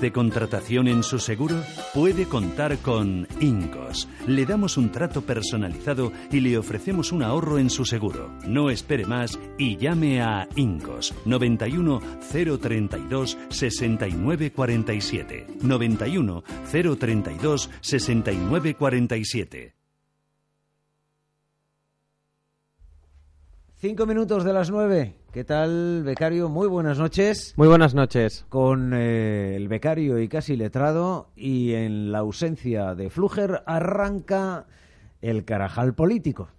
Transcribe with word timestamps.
de 0.00 0.12
contratación 0.12 0.88
en 0.88 1.02
su 1.02 1.18
seguro 1.18 1.62
puede 1.92 2.26
contar 2.26 2.78
con 2.78 3.26
Incos. 3.40 4.08
Le 4.26 4.46
damos 4.46 4.76
un 4.76 4.90
trato 4.92 5.22
personalizado 5.22 6.12
y 6.30 6.40
le 6.40 6.58
ofrecemos 6.58 7.12
un 7.12 7.22
ahorro 7.22 7.58
en 7.58 7.70
su 7.70 7.84
seguro. 7.84 8.30
No 8.46 8.70
espere 8.70 9.06
más 9.06 9.38
y 9.58 9.76
llame 9.76 10.22
a 10.22 10.48
Incos 10.56 11.14
91 11.24 12.00
032 12.30 13.38
6947. 13.48 15.46
91 15.62 16.44
032 16.70 17.70
6947. 17.80 19.74
Cinco 23.76 24.06
minutos 24.06 24.44
de 24.44 24.52
las 24.52 24.70
nueve. 24.70 25.23
¿Qué 25.34 25.42
tal, 25.42 26.04
becario? 26.04 26.48
Muy 26.48 26.68
buenas 26.68 26.96
noches. 26.96 27.54
Muy 27.56 27.66
buenas 27.66 27.92
noches. 27.92 28.46
Con 28.48 28.92
eh, 28.94 29.56
el 29.56 29.66
becario 29.66 30.20
y 30.20 30.28
casi 30.28 30.54
letrado, 30.54 31.32
y 31.34 31.72
en 31.72 32.12
la 32.12 32.18
ausencia 32.18 32.94
de 32.94 33.10
Fluger, 33.10 33.64
arranca 33.66 34.66
el 35.20 35.44
carajal 35.44 35.92
político. 35.92 36.50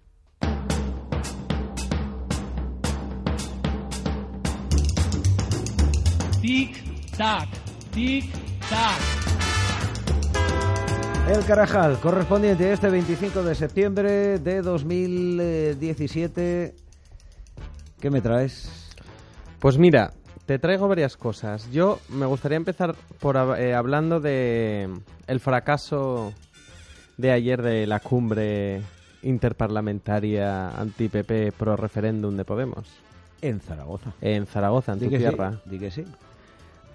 Tic-tac, 6.42 7.48
tic-tac. 7.94 9.00
El 11.30 11.42
Carajal, 11.46 11.98
correspondiente 12.00 12.66
a 12.66 12.74
este 12.74 12.90
25 12.90 13.42
de 13.42 13.54
septiembre 13.54 14.38
de 14.38 14.60
2017 14.60 16.85
¿Qué 18.00 18.10
me 18.10 18.20
traes? 18.20 18.90
Pues 19.58 19.78
mira, 19.78 20.12
te 20.46 20.58
traigo 20.58 20.86
varias 20.88 21.16
cosas. 21.16 21.70
Yo 21.72 21.98
me 22.08 22.26
gustaría 22.26 22.56
empezar 22.56 22.94
por 23.20 23.36
eh, 23.58 23.74
hablando 23.74 24.20
de 24.20 24.88
el 25.26 25.40
fracaso 25.40 26.32
de 27.16 27.32
ayer 27.32 27.62
de 27.62 27.86
la 27.86 28.00
cumbre 28.00 28.82
interparlamentaria 29.22 30.68
anti-PP 30.70 31.52
pro 31.52 31.76
referéndum 31.76 32.36
de 32.36 32.44
Podemos. 32.44 32.86
En 33.40 33.60
Zaragoza. 33.60 34.12
En 34.20 34.46
Zaragoza, 34.46 34.92
en 34.92 34.98
tu 35.00 35.08
tierra. 35.08 35.60
Sí, 35.68 35.78
que 35.78 35.90
sí. 35.90 36.04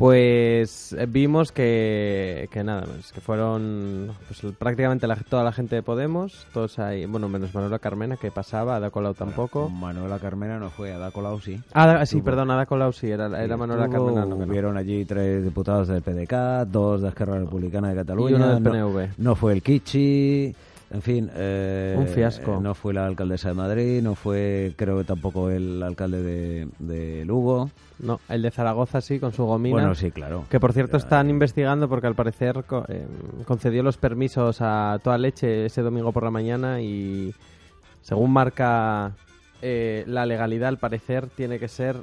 Pues 0.01 0.93
eh, 0.93 1.05
vimos 1.07 1.51
que, 1.51 2.49
que 2.51 2.63
nada, 2.63 2.85
pues, 2.91 3.11
que 3.11 3.21
fueron 3.21 4.11
pues, 4.27 4.51
prácticamente 4.55 5.07
toda 5.29 5.43
la 5.43 5.51
gente 5.51 5.75
de 5.75 5.83
Podemos, 5.83 6.47
todos 6.51 6.79
ahí, 6.79 7.05
bueno, 7.05 7.29
menos 7.29 7.53
Manuela 7.53 7.77
Carmena, 7.77 8.17
que 8.17 8.31
pasaba, 8.31 8.77
Ada 8.77 8.89
Colau 8.89 9.13
tampoco. 9.13 9.69
Manuela 9.69 10.17
Carmena 10.17 10.57
no 10.57 10.71
fue, 10.71 10.91
Ada 10.91 11.11
Colau 11.11 11.39
sí. 11.39 11.61
Ah, 11.73 12.03
sí, 12.07 12.19
perdón, 12.23 12.49
Ada 12.49 12.65
Colau 12.65 12.91
sí, 12.93 13.11
era, 13.11 13.27
era 13.43 13.57
Manuela 13.57 13.89
Carmena. 13.89 14.25
No, 14.25 14.37
Hubieron 14.37 14.75
allí 14.75 15.05
tres 15.05 15.43
diputados 15.43 15.87
del 15.87 16.01
PDK, 16.01 16.65
dos 16.65 17.03
de 17.03 17.09
Esquerra 17.09 17.37
Republicana 17.37 17.89
de 17.89 17.95
Cataluña. 17.97 18.31
Y 18.31 18.33
uno 18.33 18.59
del 18.59 18.63
PNV. 18.63 19.09
No, 19.19 19.35
fue 19.35 19.53
el 19.53 19.61
Kichi. 19.61 20.55
En 20.93 21.01
fin, 21.01 21.31
eh, 21.35 21.95
un 21.97 22.07
fiasco. 22.07 22.59
No 22.59 22.75
fue 22.75 22.93
la 22.93 23.05
alcaldesa 23.05 23.49
de 23.49 23.55
Madrid, 23.55 24.01
no 24.01 24.15
fue, 24.15 24.73
creo 24.75 24.97
que 24.97 25.05
tampoco 25.05 25.49
el 25.49 25.81
alcalde 25.81 26.21
de, 26.21 26.67
de 26.79 27.23
Lugo. 27.23 27.69
No, 27.99 28.19
el 28.27 28.41
de 28.41 28.51
Zaragoza 28.51 28.99
sí, 28.99 29.19
con 29.19 29.31
su 29.31 29.45
gomina. 29.45 29.75
Bueno, 29.75 29.95
sí, 29.95 30.11
claro. 30.11 30.45
Que 30.49 30.59
por 30.59 30.73
cierto 30.73 30.97
están 30.97 31.29
investigando 31.29 31.87
porque 31.87 32.07
al 32.07 32.15
parecer 32.15 32.65
eh, 32.89 33.05
concedió 33.45 33.83
los 33.83 33.97
permisos 33.97 34.57
a 34.59 34.99
toda 35.01 35.17
leche 35.17 35.65
ese 35.65 35.81
domingo 35.81 36.11
por 36.11 36.23
la 36.23 36.31
mañana 36.31 36.81
y 36.81 37.33
según 38.01 38.33
marca 38.33 39.13
eh, 39.61 40.03
la 40.07 40.25
legalidad, 40.25 40.69
al 40.69 40.77
parecer 40.77 41.27
tiene 41.27 41.57
que 41.57 41.69
ser 41.69 41.95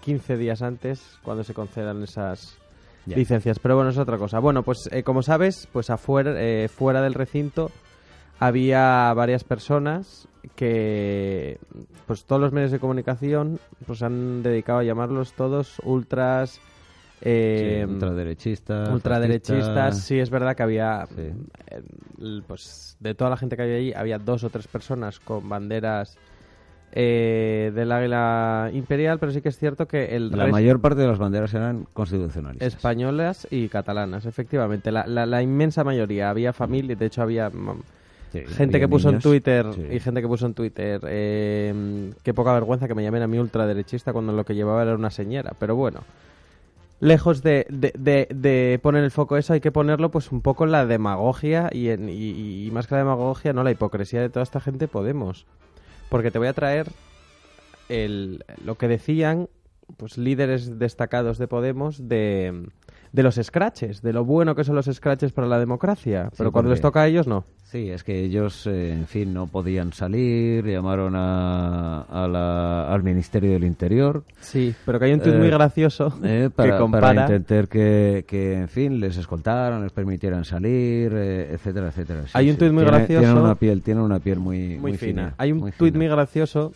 15 0.00 0.36
días 0.36 0.62
antes 0.62 1.18
cuando 1.24 1.42
se 1.42 1.52
concedan 1.52 2.04
esas 2.04 2.58
licencias. 3.06 3.58
Pero 3.58 3.74
bueno, 3.74 3.90
es 3.90 3.98
otra 3.98 4.18
cosa. 4.18 4.38
Bueno, 4.38 4.62
pues 4.62 4.88
como 5.04 5.22
sabes, 5.22 5.66
pues 5.72 5.90
afuera, 5.90 6.32
fuera 6.68 7.02
del 7.02 7.14
recinto 7.14 7.72
había 8.40 9.12
varias 9.14 9.44
personas 9.44 10.26
que 10.56 11.58
pues 12.06 12.24
todos 12.24 12.40
los 12.40 12.52
medios 12.52 12.70
de 12.72 12.80
comunicación 12.80 13.60
pues 13.86 14.02
han 14.02 14.42
dedicado 14.42 14.78
a 14.78 14.82
llamarlos 14.82 15.34
todos 15.34 15.78
ultras 15.84 16.58
eh, 17.20 17.86
ultraderechistas 17.86 18.88
ultraderechistas. 18.88 20.00
sí 20.00 20.18
es 20.18 20.30
verdad 20.30 20.56
que 20.56 20.62
había 20.62 21.06
eh, 21.18 21.34
pues 22.46 22.96
de 22.98 23.14
toda 23.14 23.28
la 23.28 23.36
gente 23.36 23.56
que 23.56 23.62
había 23.62 23.76
allí 23.76 23.92
había 23.92 24.18
dos 24.18 24.42
o 24.42 24.48
tres 24.48 24.66
personas 24.66 25.20
con 25.20 25.46
banderas 25.46 26.16
eh, 26.92 27.70
del 27.74 27.92
águila 27.92 28.70
imperial 28.72 29.18
pero 29.18 29.32
sí 29.32 29.42
que 29.42 29.50
es 29.50 29.58
cierto 29.58 29.86
que 29.86 30.16
el 30.16 30.30
la 30.30 30.46
mayor 30.46 30.80
parte 30.80 31.02
de 31.02 31.08
las 31.08 31.18
banderas 31.18 31.52
eran 31.52 31.86
constitucionales 31.92 32.62
españolas 32.62 33.46
y 33.50 33.68
catalanas 33.68 34.24
efectivamente. 34.24 34.90
La, 34.90 35.06
la, 35.06 35.24
la 35.24 35.40
inmensa 35.40 35.84
mayoría. 35.84 36.30
Había 36.30 36.52
familia 36.52 36.96
de 36.96 37.06
hecho 37.06 37.22
había 37.22 37.48
gente 38.30 38.80
que 38.80 38.88
puso 38.88 39.10
en 39.10 39.18
Twitter 39.18 39.66
y 39.90 40.00
gente 40.00 40.20
que 40.20 40.28
puso 40.28 40.46
en 40.46 40.54
Twitter 40.54 41.00
eh, 41.06 42.12
qué 42.22 42.34
poca 42.34 42.52
vergüenza 42.52 42.88
que 42.88 42.94
me 42.94 43.02
llamen 43.02 43.22
a 43.22 43.26
mí 43.26 43.38
ultraderechista 43.38 44.12
cuando 44.12 44.32
lo 44.32 44.44
que 44.44 44.54
llevaba 44.54 44.82
era 44.82 44.94
una 44.94 45.10
señora 45.10 45.54
pero 45.58 45.76
bueno 45.76 46.00
lejos 47.00 47.42
de, 47.42 47.66
de, 47.68 48.78
poner 48.82 49.04
el 49.04 49.10
foco 49.10 49.36
eso 49.36 49.54
hay 49.54 49.60
que 49.60 49.72
ponerlo 49.72 50.10
pues 50.10 50.30
un 50.30 50.42
poco 50.42 50.64
en 50.64 50.72
la 50.72 50.86
demagogia 50.86 51.70
y, 51.72 51.88
en, 51.88 52.08
y, 52.08 52.68
más 52.72 52.86
que 52.86 52.94
la 52.94 53.00
demagogia 53.00 53.52
no 53.52 53.64
la 53.64 53.70
hipocresía 53.70 54.20
de 54.20 54.28
toda 54.28 54.42
esta 54.42 54.60
gente 54.60 54.86
Podemos. 54.86 55.46
Porque 56.08 56.30
te 56.30 56.38
voy 56.38 56.48
a 56.48 56.52
traer 56.52 56.88
el, 57.88 58.44
lo 58.64 58.76
que 58.76 58.88
decían 58.88 59.48
pues 59.96 60.18
líderes 60.18 60.78
destacados 60.78 61.38
de 61.38 61.48
Podemos 61.48 62.08
de 62.08 62.68
de 63.12 63.22
los 63.22 63.34
scratches, 63.36 64.02
de 64.02 64.12
lo 64.12 64.24
bueno 64.24 64.54
que 64.54 64.64
son 64.64 64.76
los 64.76 64.86
scratches 64.86 65.32
para 65.32 65.48
la 65.48 65.58
democracia, 65.58 66.30
pero 66.36 66.52
cuando 66.52 66.70
les 66.70 66.80
toca 66.80 67.02
a 67.02 67.08
ellos 67.08 67.26
no. 67.26 67.44
Sí, 67.64 67.88
es 67.88 68.02
que 68.02 68.24
ellos, 68.24 68.66
eh, 68.66 68.92
en 68.92 69.06
fin, 69.06 69.32
no 69.32 69.46
podían 69.46 69.92
salir, 69.92 70.64
llamaron 70.64 71.14
a, 71.16 72.86
al 72.92 73.02
Ministerio 73.04 73.52
del 73.52 73.62
Interior. 73.62 74.24
Sí, 74.40 74.74
pero 74.84 74.98
que 74.98 75.04
hay 75.04 75.12
un 75.12 75.20
tuit 75.20 75.36
muy 75.36 75.46
eh, 75.46 75.50
gracioso 75.50 76.12
eh, 76.24 76.50
para, 76.54 76.72
que 76.72 76.78
compara... 76.78 77.06
para 77.08 77.22
intentar 77.22 77.68
que, 77.68 78.24
que, 78.26 78.54
en 78.54 78.68
fin, 78.68 78.98
les 78.98 79.16
escoltaran, 79.16 79.84
les 79.84 79.92
permitieran 79.92 80.44
salir, 80.44 81.12
etcétera, 81.12 81.88
etcétera. 81.88 82.24
hay 82.32 82.50
un 82.50 82.56
tuit 82.56 82.72
muy 82.72 82.84
gracioso... 82.84 83.20
Tienen 83.20 83.38
una 83.38 83.54
piel, 83.54 83.82
tienen 83.82 84.02
una 84.02 84.18
piel 84.18 84.40
muy, 84.40 84.76
muy, 84.76 84.96
fina. 84.96 85.34
Hay 85.38 85.52
un 85.52 85.70
tuit 85.70 85.94
muy 85.94 86.08
gracioso 86.08 86.72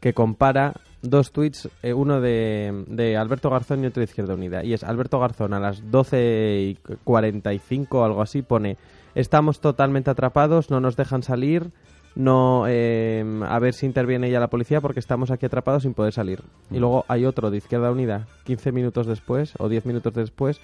que 0.00 0.14
compara 0.14 0.74
dos 1.08 1.32
tweets, 1.32 1.68
eh, 1.82 1.92
uno 1.92 2.20
de, 2.20 2.84
de, 2.88 3.16
Alberto 3.16 3.50
Garzón 3.50 3.84
y 3.84 3.86
otro 3.86 4.00
de 4.00 4.04
Izquierda 4.04 4.34
Unida. 4.34 4.64
Y 4.64 4.72
es 4.72 4.84
Alberto 4.84 5.20
Garzón 5.20 5.54
a 5.54 5.60
las 5.60 5.90
12 5.90 6.60
y 6.60 6.78
45 7.04 8.00
o 8.00 8.04
algo 8.04 8.22
así 8.22 8.42
pone, 8.42 8.76
estamos 9.14 9.60
totalmente 9.60 10.10
atrapados, 10.10 10.70
no 10.70 10.80
nos 10.80 10.96
dejan 10.96 11.22
salir, 11.22 11.70
no 12.14 12.64
eh, 12.68 13.24
a 13.46 13.58
ver 13.58 13.74
si 13.74 13.86
interviene 13.86 14.30
ya 14.30 14.40
la 14.40 14.48
policía 14.48 14.80
porque 14.80 15.00
estamos 15.00 15.30
aquí 15.30 15.46
atrapados 15.46 15.82
sin 15.82 15.94
poder 15.94 16.12
salir. 16.12 16.42
Y 16.70 16.78
luego 16.78 17.04
hay 17.08 17.26
otro 17.26 17.50
de 17.50 17.58
Izquierda 17.58 17.90
Unida, 17.90 18.26
15 18.44 18.72
minutos 18.72 19.06
después 19.06 19.54
o 19.58 19.68
10 19.68 19.86
minutos 19.86 20.14
después, 20.14 20.60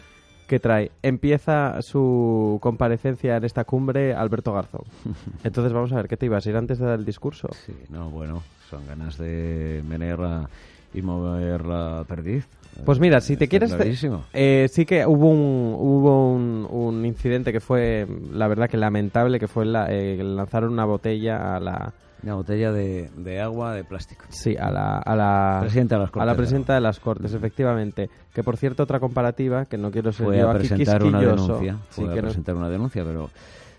que 0.50 0.59
trae, 0.59 0.91
empieza 1.05 1.81
su 1.81 2.58
comparecencia 2.61 3.37
en 3.37 3.44
esta 3.44 3.62
cumbre 3.62 4.14
Alberto 4.14 4.52
Garzón. 4.52 4.82
Entonces 5.44 5.73
vamos 5.73 5.93
a 5.93 5.94
ver, 5.94 6.08
¿qué 6.08 6.17
te 6.17 6.26
ibas 6.26 6.44
a 6.44 6.50
ir 6.50 6.56
antes 6.56 6.81
de 6.81 6.87
dar 6.87 6.99
el 6.99 7.05
discurso? 7.05 7.49
Sí, 7.64 7.73
no, 7.88 8.11
bueno, 8.11 8.43
son 8.69 8.85
ganas 8.85 9.17
de 9.17 9.81
menear 9.88 10.49
y 10.93 11.02
mover 11.02 11.64
la 11.64 12.05
perdiz. 12.08 12.49
Pues 12.85 12.99
mira, 12.99 13.20
si 13.20 13.37
te 13.37 13.47
quieres... 13.47 13.73
Eh, 14.32 14.67
sí 14.69 14.87
que 14.87 15.06
hubo 15.06 15.29
un, 15.29 15.76
hubo 15.79 16.32
un, 16.32 17.06
incidente 17.06 17.53
que 17.53 17.61
fue, 17.61 18.08
la 18.32 18.49
verdad 18.49 18.69
que 18.69 18.76
lamentable, 18.76 19.38
que 19.38 19.46
fue 19.46 19.64
la, 19.67 19.87
eh, 19.88 20.20
lanzaron 20.20 20.73
una 20.73 20.85
botella 20.85 21.55
a 21.55 21.61
la... 21.61 21.93
Una 22.22 22.34
botella 22.34 22.72
de, 22.72 23.11
de, 23.17 23.40
agua 23.40 23.75
de 23.75 23.84
plástico. 23.84 24.25
Sí, 24.28 24.56
a 24.56 24.70
la, 24.70 24.99
a 24.99 25.17
la 25.17 25.58
presidenta 25.61 25.96
de 25.96 26.00
las 26.00 26.11
Cortes. 26.11 26.22
A 26.22 26.26
la 26.26 26.37
presidenta 26.37 26.75
de 26.75 26.81
las 26.81 27.00
Cortes, 27.00 27.34
efectivamente. 27.34 28.11
Que 28.34 28.43
por 28.43 28.56
cierto, 28.56 28.82
otra 28.82 29.00
comparativa, 29.00 29.64
que 29.64 29.78
no 29.78 29.90
quiero 29.90 30.12
ser 30.12 30.26
fue 30.26 30.40
a 30.40 30.52
presentar 30.52 31.02
una 31.02 31.20
denuncia. 31.20 31.78
Fue 31.90 32.19
a 32.19 32.22
presentar 32.22 32.55
una 32.55 32.69
denuncia, 32.69 33.05
pero 33.05 33.31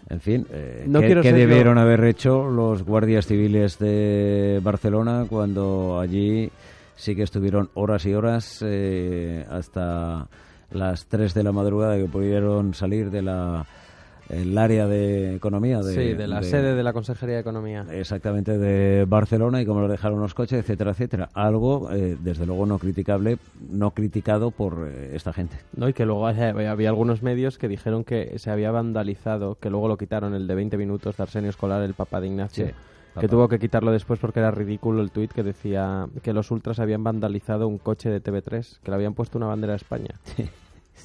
en 0.10 0.20
fin, 0.20 0.48
eh, 0.52 0.90
¿qué, 1.22 1.32
debieron 1.32 1.78
haber 1.78 2.04
hecho 2.04 2.50
los 2.50 2.84
guardias 2.84 3.28
civiles 3.28 3.80
de 3.80 4.60
Barcelona 4.62 5.26
cuando 5.30 6.00
allí 6.02 6.52
sí 6.96 7.16
que 7.16 7.24
estuvieron 7.24 7.70
horas 7.76 8.06
y 8.06 8.14
horas 8.14 8.60
eh, 8.62 9.46
hasta 9.50 10.28
las 10.72 11.06
3 11.06 11.34
de 11.34 11.44
la 11.44 11.52
madrugada 11.52 11.98
que 11.98 12.06
pudieron 12.06 12.74
salir 12.74 13.10
de 13.10 13.22
la 13.22 13.66
el 14.32 14.58
área 14.58 14.88
de 14.88 15.36
economía 15.36 15.80
de, 15.80 15.94
sí, 15.94 16.14
de 16.14 16.28
la 16.28 16.42
sede 16.44 16.74
de 16.74 16.84
la 16.84 16.94
Consejería 16.94 17.36
de 17.36 17.42
Economía. 17.42 17.86
Exactamente, 17.92 18.58
de 18.58 19.06
Barcelona 19.06 19.62
y 19.62 19.66
cómo 19.66 19.82
lo 19.82 19.88
dejaron 19.88 20.20
los 20.20 20.34
coches, 20.34 20.60
etcétera, 20.60 20.92
etcétera. 20.92 21.30
Algo, 21.34 21.92
eh, 21.92 22.18
desde 22.20 22.46
luego, 22.46 22.66
no 22.66 22.80
criticable, 22.80 23.38
no 23.70 23.92
criticado 23.92 24.52
por 24.52 24.88
eh, 24.88 25.12
esta 25.16 25.34
gente. 25.34 25.58
No, 25.76 25.90
y 25.90 25.94
que 25.94 26.06
luego 26.06 26.28
había, 26.28 26.90
algunos 26.90 27.24
medios 27.24 27.58
que 27.58 27.68
dijeron 27.68 28.04
que 28.04 28.40
se 28.40 28.52
había 28.52 28.72
vandalizado, 28.72 29.56
que 29.56 29.70
luego 29.70 29.88
lo 29.88 29.98
quitaron, 29.98 30.34
el 30.34 30.48
de 30.48 30.56
20 30.56 30.78
minutos 30.78 31.18
de 31.18 31.24
Arsenio 31.24 31.50
Escolar, 31.50 31.82
el 31.84 31.94
Papa 31.94 32.22
de 32.22 32.28
Ignacio. 32.28 32.68
que 33.20 33.28
tuvo 33.28 33.50
que 33.50 33.60
quitarlo 33.60 33.92
después 33.92 34.20
porque 34.20 34.40
era 34.40 34.52
ridículo 34.52 35.02
el 35.02 35.12
tuit 35.12 35.34
que 35.34 35.44
decía 35.44 36.08
que 36.24 36.32
los 36.32 36.50
ultras 36.52 36.80
habían 36.80 37.04
vandalizado 37.04 37.68
un 37.68 37.78
coche 37.78 38.10
de 38.10 38.24
TV3, 38.24 38.80
que 38.82 38.92
le 38.92 38.96
habían 38.96 39.14
puesto 39.14 39.38
una 39.38 39.48
bandera 39.48 39.74
de 39.74 39.78
España. 39.78 40.16
Sí. 40.24 40.50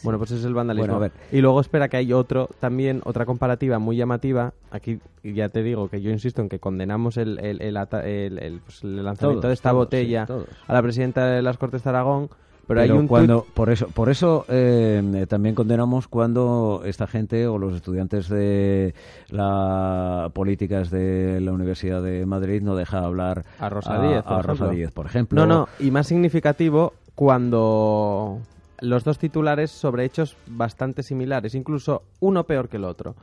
Bueno, 0.03 0.19
pues 0.19 0.31
es 0.31 0.45
el 0.45 0.55
vandalismo. 0.55 1.01
Y 1.33 1.41
luego 1.41 1.61
espera 1.61 1.89
que 1.89 1.97
hay 1.97 2.13
otro, 2.13 2.49
también 2.61 3.01
otra 3.05 3.27
comparativa 3.27 3.79
muy 3.79 3.97
llamativa. 3.97 4.53
Aquí 4.71 5.01
ya 5.23 5.49
te 5.49 5.63
digo 5.63 5.89
que 5.89 6.01
yo 6.01 6.11
insisto 6.11 6.43
en 6.43 6.49
que 6.49 6.59
condenamos 6.59 7.17
el, 7.17 7.39
el, 7.39 7.61
el, 7.61 8.61
pues, 8.65 8.85
lanzamiento 8.85 9.49
de 9.49 9.55
esta 9.55 9.73
botella 9.73 10.27
a 10.67 10.73
la 10.73 10.83
presidenta 10.83 11.27
de 11.27 11.43
las 11.43 11.59
Cortes 11.59 11.83
de 11.83 11.91
Aragón. 11.91 12.31
Pero, 12.67 12.81
hay 12.81 12.91
un 12.91 13.07
cuando 13.07 13.47
por 13.55 13.71
eso 13.71 13.87
por 13.87 14.09
eso 14.09 14.45
eh, 14.49 15.27
también 15.29 15.55
condenamos 15.55 16.09
cuando 16.09 16.83
esta 16.85 17.07
gente 17.07 17.47
o 17.47 17.59
los 17.59 17.75
estudiantes 17.75 18.29
de 18.29 18.93
las 19.31 20.33
políticas 20.33 20.91
de 20.91 21.41
la 21.41 21.53
Universidad 21.53 22.03
de 22.03 22.27
Madrid 22.27 22.63
no 22.63 22.75
deja 22.75 23.05
hablar 23.05 23.45
a 23.61 23.69
Rosa 23.69 24.01
Díez, 24.03 24.25
a, 24.27 24.43
Rosa 24.43 24.69
Díez, 24.69 24.91
por 24.91 25.07
ejemplo. 25.07 25.47
No, 25.47 25.47
no, 25.47 25.69
y 25.79 25.93
más 25.93 26.09
significativo 26.09 26.95
cuando 27.15 28.41
los 28.81 29.05
dos 29.05 29.19
titulares 29.19 29.70
sobre 29.70 30.05
hechos 30.05 30.37
bastante 30.46 31.02
similares, 31.02 31.55
incluso 31.55 32.02
uno 32.20 32.44
peor 32.44 32.69
que 32.69 32.76
el 32.76 32.84
otro. 32.84 33.14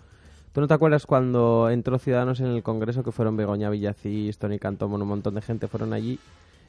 ¿Tú 0.53 0.61
no 0.61 0.67
te 0.67 0.73
acuerdas 0.73 1.05
cuando 1.05 1.69
entró 1.69 1.97
Ciudadanos 1.97 2.39
en 2.39 2.47
el 2.47 2.61
Congreso, 2.61 3.03
que 3.03 3.11
fueron 3.11 3.35
Begoña 3.35 3.69
Villacís, 3.69 4.37
Tony 4.37 4.59
Cantón, 4.59 4.93
un 4.93 5.07
montón 5.07 5.33
de 5.33 5.41
gente 5.41 5.67
fueron 5.67 5.93
allí 5.93 6.19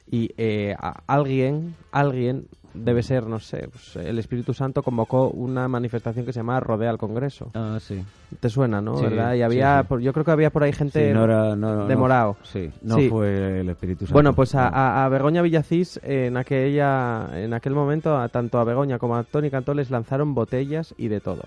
y 0.09 0.31
eh, 0.37 0.75
alguien, 1.07 1.75
alguien 1.91 2.47
debe 2.75 3.03
ser, 3.03 3.25
no 3.27 3.39
sé, 3.39 3.67
pues, 3.71 3.95
el 3.95 4.19
Espíritu 4.19 4.53
Santo 4.53 4.83
convocó 4.83 5.29
una 5.29 5.67
manifestación 5.67 6.25
que 6.25 6.33
se 6.33 6.39
llamaba 6.39 6.59
Rodea 6.59 6.89
al 6.89 6.97
Congreso. 6.97 7.51
Ah, 7.53 7.77
sí. 7.79 8.03
¿Te 8.39 8.49
suena, 8.49 8.81
no? 8.81 8.99
¿Verdad? 8.99 9.33
Y 9.35 9.41
había, 9.41 9.85
yo 10.01 10.13
creo 10.13 10.25
que 10.25 10.31
había 10.31 10.49
por 10.49 10.63
ahí 10.63 10.73
gente 10.73 11.13
de 11.13 11.95
morado. 11.95 12.37
Sí, 12.43 12.71
no 12.81 12.97
fue 13.09 13.61
el 13.61 13.69
Espíritu 13.69 14.05
Santo. 14.05 14.13
Bueno, 14.13 14.33
pues 14.33 14.53
a, 14.55 15.07
Begoña 15.09 15.41
Villacís, 15.41 15.99
en, 16.03 16.37
aquella, 16.37 17.29
en 17.33 17.53
aquel 17.53 17.73
momento, 17.73 18.17
a, 18.17 18.29
tanto 18.29 18.59
a 18.59 18.63
Begoña 18.63 18.99
como 18.99 19.15
a 19.15 19.23
Tony 19.23 19.49
Cantó 19.49 19.73
les 19.73 19.89
lanzaron 19.89 20.33
botellas 20.33 20.93
y 20.97 21.07
de 21.07 21.19
todo. 21.21 21.43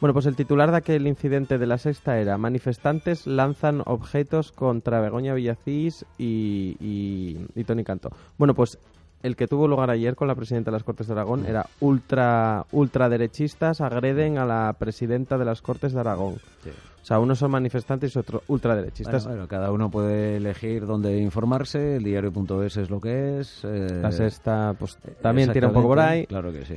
Bueno, 0.00 0.12
pues 0.12 0.26
el 0.26 0.36
titular 0.36 0.70
de 0.70 0.76
aquel 0.78 1.06
incidente 1.06 1.58
de 1.58 1.66
la 1.66 1.78
sexta 1.78 2.18
era 2.18 2.36
manifestantes 2.38 3.26
lanzan 3.26 3.82
objetos 3.86 4.52
contra 4.52 5.00
Begoña 5.00 5.34
Villacís 5.34 6.04
y, 6.18 6.76
y, 6.80 7.46
y 7.54 7.64
Tony 7.64 7.84
Cantó. 7.84 8.10
Bueno, 8.36 8.54
pues 8.54 8.78
el 9.26 9.36
que 9.36 9.48
tuvo 9.48 9.66
lugar 9.66 9.90
ayer 9.90 10.14
con 10.14 10.28
la 10.28 10.34
presidenta 10.34 10.70
de 10.70 10.76
las 10.76 10.84
Cortes 10.84 11.08
de 11.08 11.12
Aragón 11.12 11.46
era 11.46 11.66
ultra 11.80 12.64
ultraderechistas 12.70 13.80
agreden 13.80 14.38
a 14.38 14.44
la 14.44 14.74
presidenta 14.78 15.36
de 15.36 15.44
las 15.44 15.62
Cortes 15.62 15.92
de 15.92 16.00
Aragón. 16.00 16.34
O 16.34 17.04
sea, 17.06 17.18
unos 17.18 17.38
son 17.38 17.50
manifestantes 17.50 18.14
y 18.14 18.18
otros 18.18 18.42
ultraderechistas. 18.48 19.26
Bueno, 19.26 19.46
cada 19.46 19.70
uno 19.70 19.90
puede 19.90 20.36
elegir 20.36 20.86
dónde 20.86 21.18
informarse. 21.18 21.96
El 21.96 22.04
diario.es 22.04 22.76
es 22.76 22.90
lo 22.90 23.00
que 23.00 23.40
es. 23.40 23.62
Eh, 23.64 24.00
la 24.00 24.10
sexta, 24.10 24.74
pues 24.78 24.96
también 25.20 25.52
tira 25.52 25.68
un 25.68 25.74
poco 25.74 25.88
por 25.88 26.00
ahí. 26.00 26.26
Claro 26.26 26.52
que 26.52 26.64
sí. 26.64 26.76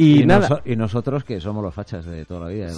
Y, 0.00 0.24
nada. 0.24 0.62
y 0.64 0.76
nosotros 0.76 1.24
que 1.24 1.40
somos 1.40 1.62
los 1.62 1.74
fachas 1.74 2.06
de 2.06 2.24
toda 2.24 2.46
la 2.46 2.48
vida, 2.48 2.68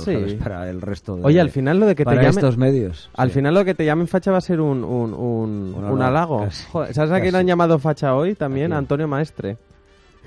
para 0.42 0.68
el 0.68 0.80
resto 0.80 1.16
de 1.16 1.24
Oye, 1.24 1.40
al 1.40 1.50
final 1.50 1.78
lo 1.78 1.86
de 1.86 1.94
que 1.94 2.04
te 2.04 2.14
llamen 2.14 2.30
estos 2.30 2.56
medios. 2.56 3.10
Al 3.14 3.30
final 3.30 3.54
lo 3.54 3.64
que 3.64 3.74
te 3.74 3.84
llamen 3.84 4.08
facha 4.08 4.32
va 4.32 4.38
a 4.38 4.40
ser 4.40 4.60
un 4.60 4.82
un, 4.82 5.14
un, 5.14 6.02
halago. 6.02 6.48
¿Sabes 6.50 7.12
a 7.12 7.20
quién 7.20 7.36
han 7.36 7.46
llamado 7.46 7.78
facha 7.78 8.16
hoy 8.16 8.34
también? 8.34 8.72
Antonio 8.72 9.06
Maestre. 9.06 9.56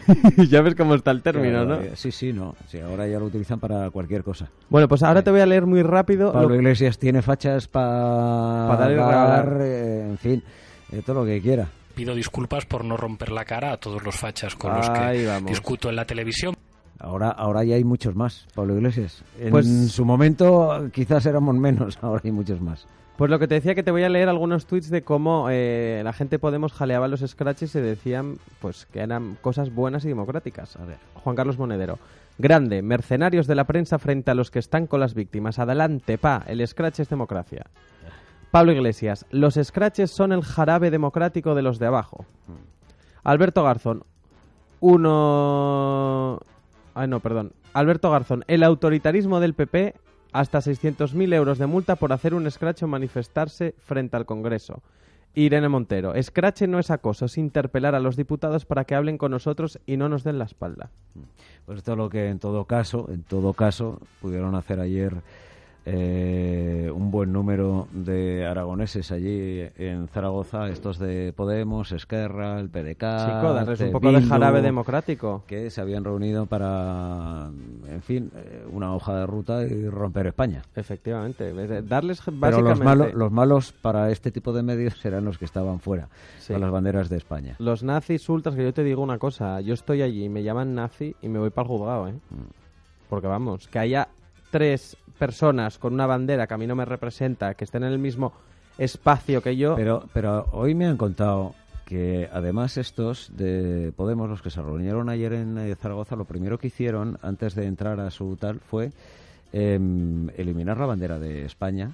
ya 0.50 0.62
ves 0.62 0.76
cómo 0.76 0.96
está 0.96 1.12
el 1.12 1.22
término, 1.22 1.66
¿no? 1.66 1.80
Sí, 1.96 2.12
sí, 2.12 2.32
no. 2.32 2.56
Sí, 2.68 2.80
ahora 2.80 3.08
ya 3.08 3.20
lo 3.20 3.26
utilizan 3.26 3.60
para 3.60 3.90
cualquier 3.92 4.24
cosa. 4.24 4.50
Bueno, 4.70 4.88
pues 4.88 5.04
ahora 5.04 5.22
te 5.22 5.32
voy 5.32 5.42
a 5.42 5.46
leer 5.46 5.66
muy 5.66 5.84
rápido. 5.84 6.32
Pablo 6.32 6.56
Iglesias 6.56 6.98
tiene 6.98 7.22
fachas 7.22 7.68
para 7.68 8.78
dar 8.78 9.58
eh, 9.62 10.08
en 10.10 10.18
fin, 10.18 10.44
eh, 10.92 11.02
todo 11.06 11.22
lo 11.22 11.26
que 11.26 11.42
quiera. 11.42 11.68
Pido 11.94 12.16
disculpas 12.16 12.66
por 12.66 12.86
no 12.86 12.96
romper 12.96 13.32
la 13.32 13.46
cara 13.46 13.74
a 13.74 13.78
todos 13.78 14.04
los 14.04 14.16
fachas 14.16 14.56
con 14.56 14.76
los 14.76 14.90
que 14.90 15.30
discuto 15.46 15.90
en 15.90 15.96
la 15.96 16.06
televisión. 16.06 16.56
Ahora, 17.06 17.30
ahora 17.30 17.64
ya 17.64 17.76
hay 17.76 17.84
muchos 17.84 18.16
más, 18.16 18.48
Pablo 18.56 18.76
Iglesias. 18.76 19.24
En 19.40 19.52
pues, 19.52 19.68
su 19.92 20.06
momento 20.06 20.90
quizás 20.92 21.28
éramos 21.28 21.54
menos, 21.56 22.00
ahora 22.02 22.22
hay 22.26 22.32
muchos 22.32 22.60
más. 22.60 22.88
Pues 23.16 23.30
lo 23.30 23.38
que 23.38 23.48
te 23.48 23.54
decía 23.54 23.76
que 23.76 23.84
te 23.84 23.92
voy 23.92 24.02
a 24.04 24.10
leer 24.10 24.28
algunos 24.28 24.66
tweets 24.66 24.90
de 24.90 25.04
cómo 25.04 25.48
eh, 25.52 26.02
la 26.04 26.14
gente 26.14 26.40
Podemos 26.40 26.74
jaleaba 26.74 27.08
los 27.08 27.22
scratches 27.22 27.76
y 27.76 27.80
decían 27.80 28.38
pues 28.60 28.88
que 28.88 29.02
eran 29.02 29.38
cosas 29.40 29.74
buenas 29.74 30.04
y 30.04 30.08
democráticas. 30.08 30.78
A 30.78 30.86
ver, 30.86 30.98
Juan 31.14 31.36
Carlos 31.36 31.60
Monedero. 31.60 32.00
Grande, 32.40 32.82
mercenarios 32.82 33.46
de 33.46 33.56
la 33.56 33.66
prensa 33.66 34.00
frente 34.00 34.32
a 34.32 34.34
los 34.34 34.50
que 34.50 34.60
están 34.60 34.88
con 34.88 35.00
las 35.00 35.14
víctimas. 35.14 35.60
Adelante, 35.60 36.18
pa, 36.18 36.44
el 36.48 36.68
scratch 36.68 37.02
es 37.02 37.10
democracia. 37.10 37.68
Pablo 38.50 38.72
Iglesias, 38.72 39.28
los 39.30 39.60
scratches 39.62 40.10
son 40.10 40.32
el 40.32 40.44
jarabe 40.44 40.90
democrático 40.90 41.54
de 41.54 41.62
los 41.62 41.78
de 41.78 41.86
abajo. 41.86 42.26
Mm. 42.48 42.54
Alberto 43.24 43.64
Garzón, 43.64 44.04
uno 44.80 46.40
Ay, 46.96 47.08
no, 47.08 47.20
perdón. 47.20 47.52
Alberto 47.74 48.10
Garzón. 48.10 48.44
El 48.48 48.64
autoritarismo 48.64 49.40
del 49.40 49.54
PP 49.54 49.94
hasta 50.32 50.60
600.000 50.60 51.34
euros 51.34 51.58
de 51.58 51.66
multa 51.66 51.98
por 51.98 52.12
hacer 52.12 52.34
un 52.34 52.50
scratch 52.50 52.84
o 52.84 52.88
manifestarse 52.88 53.76
frente 53.78 54.18
al 54.18 54.26
Congreso. 54.26 54.82
Irene 55.34 55.68
Montero. 55.68 56.14
Scratch 56.22 56.62
no 56.64 56.80
es 56.80 56.92
acoso, 56.92 57.26
es 57.26 57.38
interpelar 57.38 57.94
a 57.96 58.00
los 58.00 58.16
diputados 58.16 58.66
para 58.66 58.86
que 58.86 58.96
hablen 58.96 59.18
con 59.18 59.32
nosotros 59.32 59.80
y 59.86 59.98
no 59.98 60.08
nos 60.08 60.24
den 60.24 60.40
la 60.40 60.46
espalda. 60.46 60.90
Pues 61.66 61.80
esto 61.80 61.92
es 61.92 61.98
lo 61.98 62.10
que 62.10 62.30
en 62.30 62.40
todo 62.40 62.64
caso, 62.64 63.08
en 63.10 63.24
todo 63.24 63.52
caso, 63.54 64.00
pudieron 64.22 64.56
hacer 64.56 64.80
ayer 64.80 65.16
eh, 65.88 66.92
un 66.94 67.12
buen 67.12 67.32
número 67.32 67.88
de 67.92 68.46
aragoneses 68.46 69.12
allí 69.12 69.62
en 69.78 70.08
Zaragoza, 70.08 70.68
estos 70.70 70.98
de 70.98 71.32
Podemos, 71.34 71.92
Esquerra, 71.92 72.60
el 72.60 72.70
PDK. 72.70 73.04
Un 73.82 73.92
poco 73.92 74.12
de 74.12 74.22
jarabe 74.24 74.62
democrático. 74.62 75.44
Que 75.48 75.70
se 75.70 75.82
habían 75.82 76.04
reunido 76.04 76.48
para, 76.48 77.50
en 77.88 78.02
fin, 78.02 78.32
eh, 78.36 78.66
una 78.72 78.96
hoja 78.96 79.16
de 79.20 79.26
ruta 79.26 79.64
y 79.64 79.88
romper 79.88 80.28
España. 80.28 80.64
Efectivamente, 80.76 81.54
darles 81.84 82.22
Pero 82.42 82.62
los 82.62 82.80
malos, 82.80 83.14
los 83.14 83.32
malos 83.32 83.72
para 83.72 84.10
este 84.10 84.32
tipo 84.32 84.54
de 84.54 84.64
medios 84.64 85.04
eran 85.06 85.24
los 85.24 85.38
que 85.38 85.46
estaban 85.46 85.80
fuera, 85.80 86.10
con 86.48 86.62
las 86.62 86.72
banderas 86.72 87.10
de 87.10 87.18
España. 87.18 87.56
Los 87.60 87.84
nazis 87.84 88.28
ultras, 88.28 88.56
que 88.56 88.64
yo 88.64 88.74
te 88.74 88.84
digo 88.84 89.02
una 89.04 89.20
cosa, 89.20 89.62
yo 89.62 89.74
estoy 89.74 90.02
allí 90.02 90.30
me 90.30 90.44
llaman 90.44 90.74
nazi 90.74 91.16
y 91.22 91.30
me 91.30 91.40
voy 91.40 91.50
para 91.50 91.68
el 91.68 91.70
juzgado, 91.70 92.08
¿eh? 92.08 92.14
Mm. 92.14 93.10
Porque 93.10 93.28
vamos, 93.28 93.68
que 93.68 93.80
haya 93.80 94.08
tres 94.52 94.98
personas 95.16 95.78
con 95.78 95.94
una 95.94 96.06
bandera 96.06 96.48
que 96.48 96.54
a 96.54 96.58
mí 96.58 96.68
no 96.68 96.76
me 96.76 96.86
representa, 96.86 97.54
que 97.54 97.64
estén 97.64 97.84
en 97.84 97.92
el 97.92 98.00
mismo 98.00 98.34
espacio 98.78 99.42
que 99.42 99.56
yo. 99.56 99.76
Pero, 99.76 100.08
pero 100.14 100.48
hoy 100.52 100.76
me 100.76 100.86
han 100.86 100.98
contado 100.98 101.56
que 101.86 102.30
además 102.32 102.78
estos 102.78 103.32
de 103.38 103.94
Podemos, 103.96 104.30
los 104.30 104.42
que 104.42 104.50
se 104.50 104.62
reunieron 104.62 105.10
ayer 105.10 105.34
en 105.34 105.58
eh, 105.58 105.76
Zaragoza, 105.76 106.16
lo 106.16 106.26
primero 106.26 106.58
que 106.58 106.68
hicieron 106.68 107.18
antes 107.22 107.56
de 107.56 107.66
entrar 107.66 108.00
a 108.00 108.10
su 108.10 108.36
tal 108.38 108.60
fue 108.60 108.92
em, 109.54 110.30
eliminar 110.36 110.78
la 110.80 110.88
bandera 110.88 111.20
de 111.20 111.46
España 111.46 111.92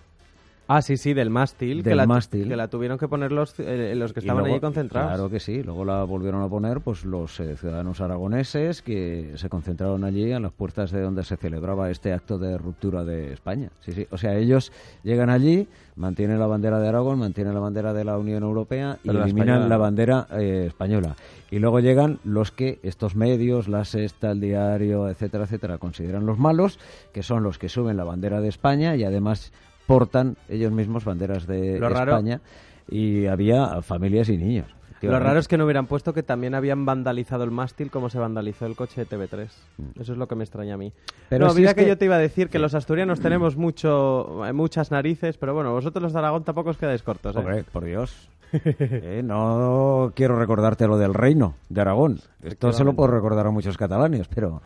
Ah, 0.73 0.81
sí, 0.81 0.95
sí, 0.95 1.13
del 1.13 1.29
mástil. 1.29 1.83
que 1.83 1.93
la, 1.93 2.07
Que 2.31 2.55
la 2.55 2.69
tuvieron 2.69 2.97
que 2.97 3.09
poner 3.09 3.33
los, 3.33 3.59
eh, 3.59 3.93
los 3.93 4.13
que 4.13 4.21
estaban 4.21 4.45
ahí 4.45 4.57
concentrados. 4.61 5.11
Claro 5.11 5.29
que 5.29 5.41
sí. 5.41 5.61
Luego 5.63 5.83
la 5.83 6.05
volvieron 6.05 6.41
a 6.43 6.47
poner 6.47 6.79
pues 6.79 7.03
los 7.03 7.41
eh, 7.41 7.57
ciudadanos 7.57 7.99
aragoneses 7.99 8.81
que 8.81 9.33
se 9.35 9.49
concentraron 9.49 10.05
allí 10.05 10.31
en 10.31 10.43
las 10.43 10.53
puertas 10.53 10.91
de 10.91 11.01
donde 11.01 11.25
se 11.25 11.35
celebraba 11.35 11.89
este 11.89 12.13
acto 12.13 12.37
de 12.37 12.57
ruptura 12.57 13.03
de 13.03 13.33
España. 13.33 13.69
Sí, 13.81 13.91
sí. 13.91 14.07
O 14.11 14.17
sea, 14.17 14.37
ellos 14.37 14.71
llegan 15.03 15.29
allí, 15.29 15.67
mantienen 15.97 16.39
la 16.39 16.47
bandera 16.47 16.79
de 16.79 16.87
Aragón, 16.87 17.19
mantienen 17.19 17.53
la 17.53 17.59
bandera 17.59 17.91
de 17.91 18.05
la 18.05 18.17
Unión 18.17 18.43
Europea 18.43 18.97
y 19.03 19.09
eliminan 19.09 19.67
la, 19.67 19.75
bandera 19.75 20.27
eh, 20.31 20.67
española. 20.67 21.17
Y 21.49 21.59
luego 21.59 21.81
llegan 21.81 22.19
los 22.23 22.51
que 22.51 22.79
estos 22.81 23.17
medios, 23.17 23.67
la 23.67 23.83
Sexta, 23.83 24.31
el 24.31 24.39
Diario, 24.39 25.09
etcétera, 25.09 25.43
etcétera, 25.43 25.79
consideran 25.79 26.25
los 26.25 26.39
malos, 26.39 26.79
que 27.11 27.23
son 27.23 27.43
los 27.43 27.57
que 27.57 27.67
suben 27.67 27.97
la 27.97 28.05
bandera 28.05 28.39
de 28.39 28.47
España 28.47 28.95
y 28.95 29.03
además 29.03 29.51
portan 29.91 30.37
ellos 30.49 30.71
mismos 30.71 31.03
banderas 31.05 31.47
de 31.47 31.77
España 31.77 32.41
y 32.89 33.25
había 33.25 33.81
familias 33.81 34.29
y 34.29 34.37
niños. 34.37 34.67
Lo 35.01 35.19
raro 35.19 35.39
es 35.39 35.47
que 35.47 35.57
no 35.57 35.65
hubieran 35.65 35.87
puesto 35.87 36.13
que 36.13 36.23
también 36.23 36.53
habían 36.53 36.85
vandalizado 36.85 37.43
el 37.43 37.51
mástil 37.51 37.89
como 37.89 38.09
se 38.09 38.19
vandalizó 38.19 38.65
el 38.65 38.75
coche 38.75 39.03
de 39.03 39.07
TV3. 39.07 39.47
Mm. 39.77 40.01
Eso 40.01 40.13
es 40.13 40.17
lo 40.17 40.27
que 40.27 40.35
me 40.35 40.43
extraña 40.43 40.75
a 40.75 40.77
mí. 40.77 40.93
Pero 41.29 41.47
no, 41.47 41.53
mira 41.53 41.73
que... 41.73 41.87
yo 41.87 41.97
te 41.97 42.05
iba 42.05 42.15
a 42.15 42.19
decir 42.19 42.49
que 42.49 42.59
los 42.59 42.75
asturianos 42.75 43.19
tenemos 43.19 43.57
mucho, 43.57 44.45
eh, 44.45 44.53
muchas 44.53 44.91
narices, 44.91 45.37
pero 45.37 45.53
bueno, 45.53 45.71
vosotros 45.71 46.03
los 46.03 46.13
de 46.13 46.19
Aragón 46.19 46.43
tampoco 46.43 46.69
os 46.69 46.77
quedáis 46.77 47.01
cortos. 47.01 47.35
¿eh? 47.35 47.63
por 47.71 47.85
Dios. 47.85 48.29
Eh, 48.53 49.21
no 49.23 50.11
quiero 50.13 50.37
recordarte 50.37 50.85
lo 50.85 50.97
del 50.97 51.13
reino 51.13 51.55
de 51.69 51.79
Aragón. 51.79 52.19
Esto 52.43 52.73
se 52.73 52.83
lo 52.83 52.93
puedo 52.93 53.09
recordar 53.09 53.47
a 53.47 53.49
muchos 53.49 53.77
catalanes, 53.77 54.27
pero 54.27 54.61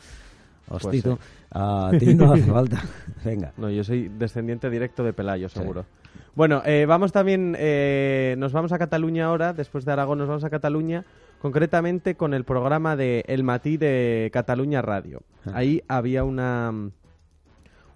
Hostito, 0.67 1.19
a 1.51 1.91
ti 1.97 2.15
no 2.15 2.33
hace 2.33 2.43
falta. 2.51 2.81
Venga. 3.23 3.53
No, 3.57 3.69
yo 3.69 3.83
soy 3.83 4.09
descendiente 4.09 4.69
directo 4.69 5.03
de 5.03 5.13
Pelayo, 5.13 5.49
seguro. 5.49 5.85
Bueno, 6.33 6.61
eh, 6.65 6.85
vamos 6.85 7.11
también, 7.11 7.55
eh, 7.57 8.35
nos 8.37 8.51
vamos 8.51 8.71
a 8.71 8.77
Cataluña 8.77 9.25
ahora, 9.25 9.53
después 9.53 9.85
de 9.85 9.93
Aragón 9.93 10.17
nos 10.17 10.27
vamos 10.27 10.43
a 10.43 10.49
Cataluña, 10.49 11.05
concretamente 11.39 12.15
con 12.15 12.33
el 12.33 12.43
programa 12.43 12.95
de 12.95 13.23
El 13.27 13.43
Matí 13.43 13.77
de 13.77 14.29
Cataluña 14.33 14.81
Radio. 14.81 15.21
Ah. 15.45 15.51
Ahí 15.55 15.83
había 15.87 16.23
una, 16.23 16.73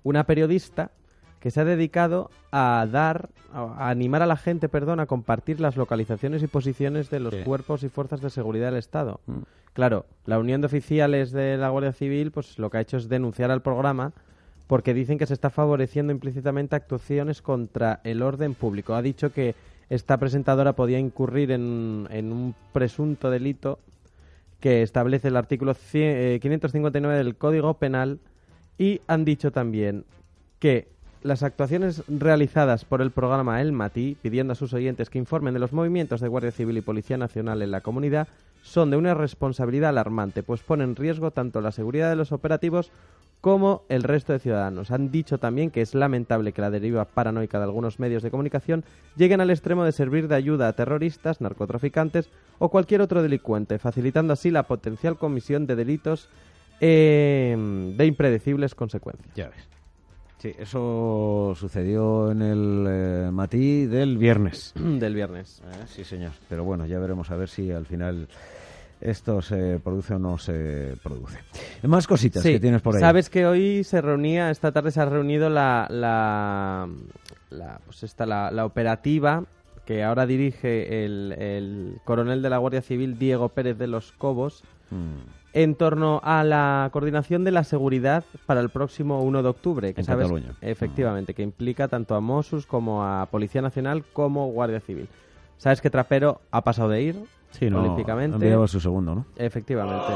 una 0.04 0.24
periodista 0.24 0.92
que 1.40 1.52
se 1.52 1.62
ha 1.62 1.66
dedicado 1.66 2.30
a 2.52 2.88
dar, 2.92 3.30
a 3.54 3.90
animar 3.90 4.22
a 4.22 4.28
la 4.28 4.38
gente, 4.38 4.70
perdón, 4.70 5.00
a 5.00 5.06
compartir 5.06 5.60
las 5.60 5.78
localizaciones 5.78 6.44
y 6.44 6.48
posiciones 6.48 7.10
de 7.10 7.20
los 7.20 7.36
cuerpos 7.38 7.84
y 7.84 7.90
fuerzas 7.90 8.22
de 8.22 8.30
seguridad 8.30 8.68
del 8.68 8.80
Estado. 8.80 9.22
Mm. 9.26 9.40
Claro, 9.74 10.06
la 10.26 10.40
Unión 10.40 10.62
de 10.62 10.68
Oficiales 10.68 11.32
de 11.32 11.58
la 11.58 11.70
Guardia 11.70 11.94
Civil, 11.94 12.32
pues 12.32 12.60
lo 12.60 12.70
que 12.70 12.78
ha 12.78 12.82
hecho 12.82 12.98
es 12.98 13.08
denunciar 13.08 13.52
al 13.52 13.62
programa 13.62 14.14
porque 14.68 14.94
dicen 14.94 15.18
que 15.18 15.26
se 15.26 15.34
está 15.34 15.50
favoreciendo 15.50 16.12
implícitamente 16.12 16.76
actuaciones 16.76 17.42
contra 17.42 18.02
el 18.04 18.22
orden 18.22 18.54
público. 18.54 18.94
Ha 18.94 19.02
dicho 19.02 19.32
que 19.32 19.56
esta 19.90 20.18
presentadora 20.18 20.74
podía 20.74 21.00
incurrir 21.00 21.52
en, 21.52 22.08
en 22.12 22.32
un 22.32 22.54
presunto 22.72 23.32
delito 23.32 23.80
que 24.60 24.84
establece 24.84 25.30
el 25.30 25.38
artículo 25.38 25.74
559 25.74 27.16
eh, 27.16 27.18
del 27.18 27.36
Código 27.36 27.76
Penal 27.76 28.20
y 28.78 29.02
han 29.08 29.26
dicho 29.26 29.52
también 29.52 30.06
que 30.60 30.88
las 31.22 31.44
actuaciones 31.44 32.04
realizadas 32.08 32.86
por 32.86 33.02
el 33.02 33.12
programa 33.12 33.62
El 33.62 33.72
Matí, 33.72 34.18
pidiendo 34.22 34.54
a 34.54 34.56
sus 34.56 34.74
oyentes 34.74 35.10
que 35.10 35.18
informen 35.18 35.54
de 35.54 35.60
los 35.60 35.74
movimientos 35.74 36.22
de 36.22 36.28
Guardia 36.28 36.52
Civil 36.52 36.78
y 36.78 36.82
Policía 36.82 37.18
Nacional 37.18 37.62
en 37.62 37.72
la 37.72 37.82
comunidad, 37.82 38.28
son 38.62 38.92
de 38.92 38.98
una 38.98 39.14
responsabilidad 39.14 39.90
alarmante, 39.90 40.44
pues 40.44 40.62
ponen 40.62 40.90
en 40.90 40.96
riesgo 40.96 41.32
tanto 41.32 41.62
la 41.62 41.72
seguridad 41.72 42.10
de 42.10 42.16
los 42.16 42.32
operativos 42.32 42.92
como 43.42 43.84
el 43.88 44.04
resto 44.04 44.34
de 44.34 44.40
ciudadanos. 44.40 44.92
Han 44.92 45.12
dicho 45.12 45.38
también 45.38 45.72
que 45.72 45.82
es 45.82 45.96
lamentable 45.96 46.52
que 46.52 46.62
la 46.62 46.70
deriva 46.70 47.06
paranoica 47.06 47.58
de 47.58 47.64
algunos 47.66 48.00
medios 48.00 48.22
de 48.22 48.32
comunicación 48.32 48.84
lleguen 49.16 49.40
al 49.40 49.50
extremo 49.50 49.86
de 49.86 49.94
servir 49.94 50.28
de 50.28 50.36
ayuda 50.36 50.68
a 50.68 50.74
terroristas, 50.74 51.40
narcotraficantes 51.40 52.30
o 52.58 52.70
cualquier 52.70 53.02
otro 53.02 53.22
delincuente, 53.22 53.80
facilitando 53.80 54.34
así 54.34 54.52
la 54.52 54.64
potencial 54.64 55.18
comisión 55.18 55.68
de 55.68 55.76
delitos 55.78 56.28
eh, 56.82 57.94
de 57.98 58.06
impredecibles 58.06 58.76
consecuencias. 58.76 59.34
Ya 59.36 59.50
ves. 59.50 59.79
Sí, 60.40 60.56
eso 60.58 61.54
sucedió 61.58 62.32
en 62.32 62.42
el 62.42 62.86
eh, 62.88 63.30
matí 63.32 63.86
del 63.86 64.18
viernes. 64.18 64.74
del 64.76 65.14
viernes. 65.14 65.62
Eh, 65.66 65.84
sí, 65.88 66.04
señor. 66.06 66.32
Pero 66.48 66.64
bueno, 66.64 66.86
ya 66.86 66.98
veremos 66.98 67.30
a 67.30 67.36
ver 67.36 67.50
si 67.50 67.72
al 67.72 67.86
final 67.86 68.30
esto 69.02 69.42
se 69.42 69.80
produce 69.84 70.14
o 70.14 70.20
no 70.20 70.38
se 70.38 70.96
produce. 71.04 71.40
Más 71.84 72.08
cositas 72.08 72.42
que 72.42 72.60
tienes 72.60 72.82
por 72.82 72.96
ahí. 72.96 73.02
Sabes 73.02 73.30
que 73.30 73.46
hoy 73.46 73.84
se 73.84 74.00
reunía, 74.00 74.50
esta 74.50 74.72
tarde 74.72 74.92
se 74.92 75.02
ha 75.02 75.06
reunido 75.06 75.50
la, 75.50 75.88
la, 75.90 76.88
pues 77.86 78.04
esta, 78.04 78.26
la, 78.26 78.66
operativa 78.66 79.44
que 79.86 80.04
ahora 80.04 80.26
dirige 80.26 81.04
el, 81.04 81.98
coronel 82.06 82.42
de 82.42 82.50
la 82.50 82.60
Guardia 82.60 82.82
Civil, 82.82 83.20
Diego 83.20 83.50
Pérez 83.50 83.78
de 83.78 83.88
los 83.88 84.14
Cobos. 84.14 84.64
Mm 84.90 85.39
en 85.54 85.76
torno 85.76 86.22
a 86.24 86.44
la 86.44 86.90
coordinación 86.92 87.44
de 87.44 87.52
la 87.52 87.64
seguridad 87.64 88.24
para 88.46 88.62
el 88.62 88.70
próximo 88.70 89.22
1 89.24 89.44
de 89.44 89.50
octubre, 89.50 89.94
que 89.94 90.04
sabes, 90.04 90.30
efectivamente, 90.62 91.34
que 91.34 91.42
implica 91.42 91.88
tanto 91.88 92.16
a 92.16 92.22
Mossos 92.22 92.66
como 92.66 93.04
a 93.04 93.26
Policía 93.28 93.62
Nacional 93.62 94.04
como 94.14 94.48
Guardia 94.52 94.80
Civil. 94.80 95.08
Sabes 95.58 95.82
que 95.82 95.90
Trapero 95.90 96.42
ha 96.52 96.64
pasado 96.64 96.90
de 96.90 97.02
ir 97.02 97.16
sí, 97.52 97.70
no, 97.70 97.82
olímpicamente. 97.82 98.36
Ha 98.36 98.38
enviado 98.38 98.64
a 98.64 98.68
su 98.68 98.80
segundo, 98.80 99.16
¿no? 99.16 99.26
Efectivamente. 99.36 100.14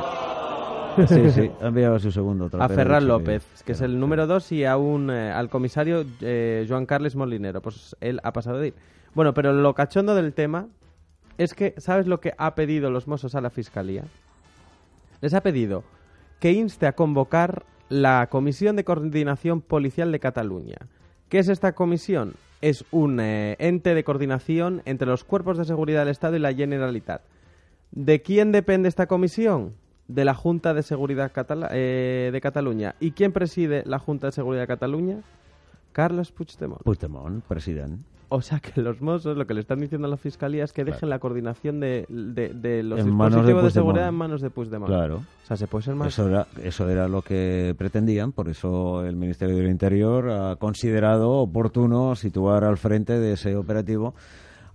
sí, 1.07 1.31
sí, 1.31 1.51
ha 1.61 1.67
enviado 1.67 1.95
a 1.95 1.99
su 1.99 2.11
segundo. 2.11 2.49
a 2.59 2.69
Ferran 2.69 3.07
López, 3.07 3.43
que, 3.65 3.73
es 3.73 3.81
el 3.81 3.99
número 3.99 4.27
2, 4.27 4.51
y 4.53 4.65
a 4.65 4.77
un, 4.77 5.09
eh, 5.09 5.31
al 5.31 5.49
comisario 5.49 6.05
eh, 6.21 6.65
Joan 6.69 6.85
Carles 6.85 7.15
Molinero. 7.15 7.61
Pues 7.61 7.95
él 8.01 8.19
ha 8.23 8.31
pasado 8.31 8.59
de 8.59 8.67
ir. 8.67 8.73
Bueno, 9.15 9.33
pero 9.33 9.51
lo 9.53 9.73
cachondo 9.73 10.15
del 10.15 10.33
tema 10.33 10.67
es 11.37 11.53
que, 11.53 11.73
¿sabes 11.77 12.07
lo 12.07 12.19
que 12.19 12.33
ha 12.37 12.55
pedido 12.55 12.89
los 12.89 13.07
Mossos 13.07 13.35
a 13.35 13.41
la 13.41 13.49
Fiscalía? 13.49 14.03
Les 15.23 15.33
ha 15.33 15.41
pedido 15.41 15.85
que 16.41 16.51
inste 16.51 16.85
a 16.85 16.91
convocar 16.91 17.65
la 17.87 18.27
Comisión 18.27 18.75
de 18.75 18.83
Coordinación 18.83 19.61
Policial 19.61 20.11
de 20.11 20.19
Cataluña. 20.19 20.75
¿Qué 21.29 21.39
es 21.39 21.47
esta 21.47 21.71
comisión? 21.71 22.33
Es 22.59 22.83
un 22.91 23.21
eh, 23.21 23.55
ente 23.59 23.95
de 23.95 24.03
coordinación 24.03 24.81
entre 24.83 25.07
los 25.07 25.23
cuerpos 25.23 25.57
de 25.57 25.63
seguridad 25.63 26.01
del 26.01 26.09
Estado 26.09 26.35
y 26.35 26.39
la 26.39 26.53
Generalitat. 26.53 27.21
¿De 27.91 28.21
quién 28.21 28.51
depende 28.51 28.89
esta 28.89 29.07
comisión? 29.07 29.75
De 30.09 30.25
la 30.25 30.33
Junta 30.33 30.73
de 30.73 30.83
Seguridad 30.83 31.31
eh, 31.71 32.29
de 32.33 32.41
Cataluña. 32.41 32.95
¿Y 32.99 33.11
quién 33.11 33.31
preside 33.31 33.83
la 33.85 33.99
Junta 33.99 34.27
de 34.27 34.33
Seguridad 34.33 34.63
de 34.63 34.67
Cataluña? 34.67 35.21
Carlos 35.93 36.31
Puigdemont. 36.31 36.81
Puigdemont, 36.83 37.43
presidente. 37.45 38.03
O 38.35 38.41
sea 38.41 38.59
que 38.59 38.81
los 38.81 38.99
Mossos 38.99 39.37
lo 39.37 39.45
que 39.45 39.53
le 39.53 39.61
están 39.61 39.79
diciendo 39.79 40.07
a 40.07 40.09
la 40.09 40.17
Fiscalía 40.17 40.63
es 40.63 40.73
que 40.73 40.83
dejen 40.83 41.07
la 41.07 41.19
coordinación 41.19 41.79
de, 41.79 42.07
los 42.09 43.05
dispositivos 43.05 43.63
de, 43.63 43.69
seguridad 43.69 44.07
en 44.07 44.15
manos 44.15 44.41
de 44.41 44.49
Puigdemont. 44.49 44.91
Claro. 44.91 45.17
O 45.17 45.45
sea, 45.45 45.55
se 45.55 45.67
puede 45.67 45.83
ser 45.83 45.93
más... 45.93 46.07
Eso 46.07 46.27
era, 46.27 46.47
eso 46.63 46.89
era 46.89 47.07
lo 47.07 47.21
que 47.21 47.75
pretendían, 47.77 48.31
por 48.31 48.49
eso 48.49 49.05
el 49.05 49.15
Ministerio 49.15 49.55
del 49.55 49.69
Interior 49.69 50.31
ha 50.31 50.55
considerado 50.55 51.29
oportuno 51.29 52.15
situar 52.15 52.63
al 52.63 52.77
frente 52.77 53.19
de 53.19 53.33
ese 53.33 53.55
operativo 53.55 54.15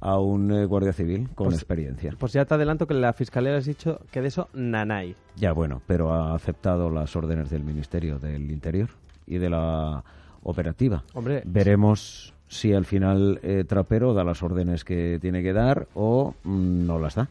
a 0.00 0.20
un 0.20 0.52
eh, 0.52 0.64
guardia 0.64 0.92
civil 0.92 1.28
con 1.34 1.46
pues, 1.46 1.56
experiencia. 1.56 2.14
Pues 2.16 2.32
ya 2.32 2.44
te 2.44 2.54
adelanto 2.54 2.86
que 2.86 2.94
la 2.94 3.12
Fiscalía 3.12 3.54
les 3.54 3.66
ha 3.66 3.70
dicho 3.70 4.00
que 4.12 4.22
de 4.22 4.28
eso 4.28 4.48
nanay. 4.52 5.16
Ya, 5.34 5.50
bueno, 5.52 5.82
pero 5.84 6.12
ha 6.12 6.32
aceptado 6.32 6.90
las 6.90 7.16
órdenes 7.16 7.50
del 7.50 7.64
Ministerio 7.64 8.20
del 8.20 8.50
Interior 8.52 8.90
y 9.26 9.38
de 9.38 9.50
la 9.50 10.04
operativa. 10.42 11.04
Hombre, 11.14 11.42
veremos 11.44 12.34
si 12.48 12.72
al 12.72 12.84
final 12.84 13.40
eh, 13.42 13.64
Trapero 13.66 14.14
da 14.14 14.24
las 14.24 14.42
órdenes 14.42 14.84
que 14.84 15.18
tiene 15.20 15.42
que 15.42 15.52
dar 15.52 15.86
o 15.94 16.34
mm, 16.44 16.86
no 16.86 16.98
las 16.98 17.16
da. 17.16 17.28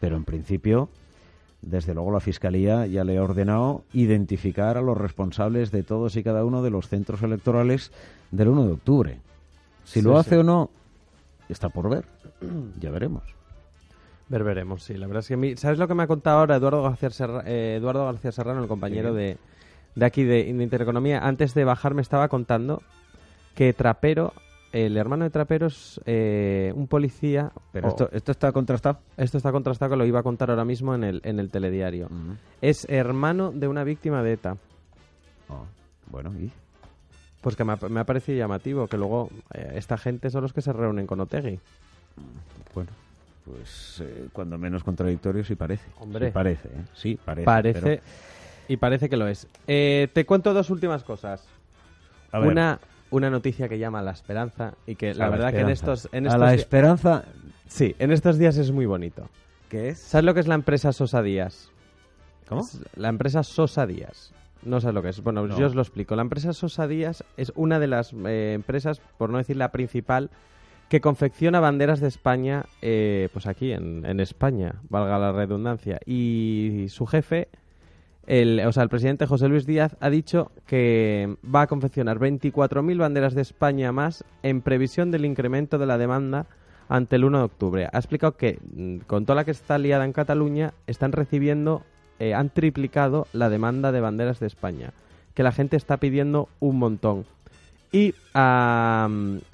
Pero 0.00 0.16
en 0.16 0.24
principio, 0.24 0.88
desde 1.60 1.94
luego 1.94 2.12
la 2.12 2.20
Fiscalía 2.20 2.86
ya 2.86 3.04
le 3.04 3.18
ha 3.18 3.22
ordenado 3.22 3.82
identificar 3.92 4.76
a 4.76 4.82
los 4.82 4.96
responsables 4.96 5.70
de 5.70 5.82
todos 5.82 6.16
y 6.16 6.22
cada 6.22 6.44
uno 6.44 6.62
de 6.62 6.70
los 6.70 6.88
centros 6.88 7.22
electorales 7.22 7.92
del 8.30 8.48
1 8.48 8.66
de 8.66 8.72
octubre. 8.72 9.20
Si 9.84 10.02
lo 10.02 10.18
hace 10.18 10.38
o 10.38 10.42
no, 10.42 10.70
está 11.48 11.68
por 11.68 11.88
ver. 11.90 12.04
ya 12.80 12.90
veremos. 12.90 13.22
Ver, 14.28 14.44
veremos, 14.44 14.82
sí. 14.82 14.94
La 14.94 15.06
verdad 15.06 15.20
es 15.20 15.28
que 15.28 15.56
¿Sabes 15.56 15.78
lo 15.78 15.88
que 15.88 15.94
me 15.94 16.02
ha 16.02 16.06
contado 16.06 16.38
ahora 16.38 16.56
Eduardo 16.56 16.82
García, 16.82 17.10
eh, 17.46 17.76
Eduardo 17.78 18.04
García 18.04 18.30
Serrano, 18.30 18.62
el 18.62 18.68
compañero 18.68 19.14
de, 19.14 19.38
de 19.98 20.06
aquí 20.06 20.24
de, 20.24 20.44
de 20.44 20.62
Intereconomía? 20.62 21.18
Antes 21.18 21.54
de 21.54 21.64
bajar 21.64 21.94
me 21.94 22.02
estaba 22.02 22.28
contando 22.28 22.82
que 23.54 23.72
Trapero, 23.72 24.32
el 24.72 24.96
hermano 24.96 25.24
de 25.24 25.30
Trapero 25.30 25.66
es 25.66 26.00
eh, 26.06 26.72
un 26.76 26.86
policía. 26.86 27.50
Pero 27.72 27.88
esto, 27.88 28.08
esto 28.12 28.30
está 28.30 28.52
contrastado. 28.52 29.00
Esto 29.16 29.38
está 29.38 29.50
contrastado, 29.50 29.90
que 29.90 29.96
lo 29.96 30.06
iba 30.06 30.20
a 30.20 30.22
contar 30.22 30.50
ahora 30.50 30.64
mismo 30.64 30.94
en 30.94 31.02
el, 31.02 31.20
en 31.24 31.40
el 31.40 31.50
telediario. 31.50 32.08
Es 32.60 32.86
hermano 32.88 33.50
de 33.50 33.66
una 33.66 33.82
víctima 33.82 34.22
de 34.22 34.34
ETA. 34.34 34.56
Oh, 35.48 35.66
bueno, 36.06 36.32
¿y? 36.38 36.52
Pues 37.40 37.56
que 37.56 37.64
me 37.64 37.72
ha, 37.72 38.04
parecido 38.04 38.38
llamativo, 38.38 38.86
que 38.86 38.96
luego 38.96 39.30
eh, 39.54 39.72
esta 39.74 39.96
gente 39.96 40.30
son 40.30 40.42
los 40.42 40.52
que 40.52 40.60
se 40.60 40.72
reúnen 40.72 41.06
con 41.06 41.20
Otegui. 41.20 41.58
Bueno, 42.74 42.90
pues 43.44 44.02
eh, 44.04 44.28
cuando 44.32 44.58
menos 44.58 44.84
contradictorio 44.84 45.44
sí 45.44 45.54
parece. 45.56 45.88
Hombre. 45.98 46.26
Sí 46.26 46.32
parece, 46.32 46.68
Sí, 46.94 47.18
parece. 47.24 47.44
Parece. 47.44 48.02
Y 48.68 48.76
parece 48.76 49.08
que 49.08 49.16
lo 49.16 49.26
es. 49.26 49.48
te 49.66 50.24
cuento 50.26 50.54
dos 50.54 50.70
últimas 50.70 51.02
cosas. 51.02 51.48
Una, 52.32 52.78
una 53.10 53.30
noticia 53.30 53.68
que 53.68 53.78
llama 53.78 54.00
a 54.00 54.02
la 54.02 54.12
esperanza 54.12 54.74
y 54.86 54.96
que 54.96 55.14
la, 55.14 55.28
verdad 55.28 55.52
que 55.52 55.60
en 55.60 55.70
estos, 55.70 56.08
en 56.12 56.28
a 56.28 56.36
la 56.36 56.54
esperanza 56.54 57.24
sí 57.66 57.94
en 57.98 58.12
estos 58.12 58.38
días 58.38 58.56
es 58.58 58.70
muy 58.70 58.86
bonito 58.86 59.28
¿qué 59.68 59.90
es? 59.90 59.98
¿sabes 59.98 60.24
lo 60.24 60.34
que 60.34 60.40
es 60.40 60.48
la 60.48 60.54
empresa 60.54 60.92
Sosa 60.92 61.22
Díaz? 61.22 61.70
¿cómo? 62.48 62.66
la 62.96 63.08
empresa 63.08 63.42
Sosa 63.42 63.86
Díaz 63.86 64.32
no 64.62 64.80
sabes 64.80 64.94
lo 64.94 65.02
que 65.02 65.08
es 65.08 65.22
bueno 65.22 65.46
yo 65.46 65.66
os 65.66 65.74
lo 65.74 65.82
explico 65.82 66.16
la 66.16 66.22
empresa 66.22 66.52
Sosa 66.52 66.86
Díaz 66.86 67.24
es 67.36 67.52
una 67.54 67.78
de 67.78 67.86
las 67.86 68.12
eh, 68.12 68.52
empresas 68.54 69.00
por 69.16 69.30
no 69.30 69.38
decir 69.38 69.56
la 69.56 69.72
principal 69.72 70.30
que 70.90 71.00
confecciona 71.00 71.60
banderas 71.60 72.00
de 72.00 72.08
España 72.08 72.66
eh, 72.82 73.28
pues 73.32 73.46
aquí 73.46 73.72
en, 73.72 74.04
en 74.04 74.20
España 74.20 74.76
valga 74.88 75.18
la 75.18 75.32
redundancia 75.32 75.98
y 76.04 76.86
su 76.88 77.06
jefe 77.06 77.48
el, 78.28 78.60
o 78.60 78.72
sea, 78.72 78.82
el 78.82 78.90
presidente 78.90 79.26
José 79.26 79.48
Luis 79.48 79.64
Díaz 79.64 79.96
ha 80.00 80.10
dicho 80.10 80.52
que 80.66 81.36
va 81.42 81.62
a 81.62 81.66
confeccionar 81.66 82.18
24.000 82.18 82.98
banderas 82.98 83.34
de 83.34 83.40
España 83.40 83.90
más 83.90 84.22
en 84.42 84.60
previsión 84.60 85.10
del 85.10 85.24
incremento 85.24 85.78
de 85.78 85.86
la 85.86 85.96
demanda 85.96 86.44
ante 86.90 87.16
el 87.16 87.24
1 87.24 87.38
de 87.38 87.44
octubre. 87.44 87.88
Ha 87.90 87.96
explicado 87.96 88.36
que 88.36 88.58
mm, 88.74 88.98
con 89.06 89.24
toda 89.24 89.36
la 89.36 89.44
que 89.44 89.50
está 89.50 89.78
liada 89.78 90.04
en 90.04 90.12
Cataluña 90.12 90.74
están 90.86 91.12
recibiendo, 91.12 91.82
eh, 92.18 92.34
han 92.34 92.50
triplicado 92.50 93.26
la 93.32 93.48
demanda 93.48 93.92
de 93.92 94.02
banderas 94.02 94.40
de 94.40 94.46
España, 94.46 94.92
que 95.32 95.42
la 95.42 95.52
gente 95.52 95.78
está 95.78 95.96
pidiendo 95.96 96.50
un 96.60 96.78
montón. 96.78 97.24
Y 97.90 98.14
ha 98.34 99.08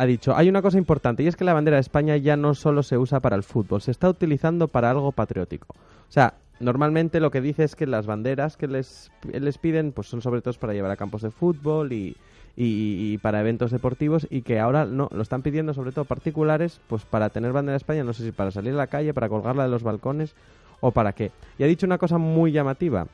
dicho, 0.05 0.35
hay 0.35 0.49
una 0.49 0.63
cosa 0.63 0.79
importante, 0.79 1.23
y 1.23 1.29
es 1.29 1.37
que 1.37 1.45
la 1.45 1.55
bandera 1.55 1.77
de 1.77 1.83
España 1.83 2.17
ya 2.17 2.37
no 2.37 2.57
solo 2.57 2.83
se 2.83 2.99
usa 2.99 3.21
para 3.21 3.37
el 3.37 3.45
fútbol, 3.45 3.81
se 3.81 3.93
está 3.93 4.09
utilizando 4.09 4.67
para 4.67 4.91
algo 4.91 5.13
patriótico. 5.13 5.69
O 6.09 6.13
sea, 6.13 6.35
normalmente 6.61 7.21
lo 7.21 7.31
que 7.31 7.41
dice 7.41 7.65
es 7.65 7.77
que 7.77 7.87
las 7.87 8.07
banderas 8.07 8.57
que 8.57 8.69
les, 8.69 9.11
les 9.33 9.59
piden 9.59 9.93
pues 9.93 10.09
son 10.09 10.23
sobre 10.23 10.41
todo 10.41 10.55
para 10.55 10.73
llevar 10.73 10.91
a 10.91 10.97
campos 10.97 11.23
de 11.23 11.31
fútbol 11.31 11.93
y, 11.93 12.17
y, 12.57 13.19
para 13.19 13.41
eventos 13.41 13.71
deportivos 13.71 14.27
y 14.31 14.43
que 14.43 14.61
ahora 14.61 14.85
no 14.85 15.09
lo 15.13 15.23
están 15.23 15.43
pidiendo 15.43 15.75
sobre 15.75 15.93
todo 15.93 16.05
particulares 16.05 16.81
pues 16.87 17.05
para 17.05 17.31
tener 17.31 17.53
bandera 17.53 17.73
de 17.73 17.79
España 17.79 18.05
no 18.05 18.13
sé 18.13 18.25
si 18.25 18.33
para 18.33 18.51
salir 18.51 18.73
a 18.75 18.77
la 18.77 18.87
calle 18.87 19.13
para 19.13 19.29
colgarla 19.29 19.65
de 19.65 19.71
los 19.71 19.83
balcones 19.83 20.35
o 20.81 20.93
para 20.93 21.13
qué. 21.13 21.33
Y 21.59 21.65
ha 21.65 21.67
dicho 21.67 21.87
una 21.87 21.99
cosa 21.99 22.19
muy 22.19 22.53
llamativa 22.53 23.07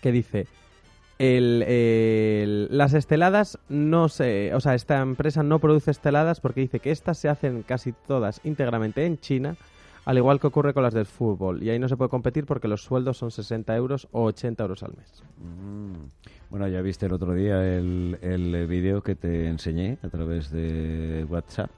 que 0.00 0.12
dice 0.12 0.46
el, 1.18 2.68
las 2.70 2.94
esteladas 2.94 3.58
no 3.68 4.08
se 4.08 4.54
o 4.54 4.60
sea 4.60 4.74
esta 4.74 5.00
empresa 5.00 5.42
no 5.42 5.58
produce 5.58 5.90
esteladas 5.90 6.40
porque 6.40 6.62
dice 6.62 6.80
que 6.80 6.90
estas 6.90 7.18
se 7.18 7.28
hacen 7.28 7.62
casi 7.62 7.92
todas 7.92 8.40
íntegramente 8.44 9.06
en 9.06 9.18
China 9.18 9.56
al 10.04 10.18
igual 10.18 10.40
que 10.40 10.46
ocurre 10.46 10.74
con 10.74 10.82
las 10.82 10.94
del 10.94 11.06
fútbol. 11.06 11.62
Y 11.62 11.70
ahí 11.70 11.78
no 11.78 11.88
se 11.88 11.96
puede 11.96 12.08
competir 12.10 12.46
porque 12.46 12.68
los 12.68 12.82
sueldos 12.82 13.18
son 13.18 13.30
60 13.30 13.74
euros 13.76 14.08
o 14.12 14.24
80 14.24 14.62
euros 14.62 14.82
al 14.82 14.94
mes. 14.96 15.22
Mm. 15.38 15.92
Bueno, 16.50 16.68
ya 16.68 16.82
viste 16.82 17.06
el 17.06 17.12
otro 17.12 17.34
día 17.34 17.62
el, 17.64 18.18
el 18.20 18.66
vídeo 18.66 19.02
que 19.02 19.14
te 19.14 19.48
enseñé 19.48 19.98
a 20.02 20.08
través 20.08 20.50
de 20.50 21.26
WhatsApp 21.28 21.70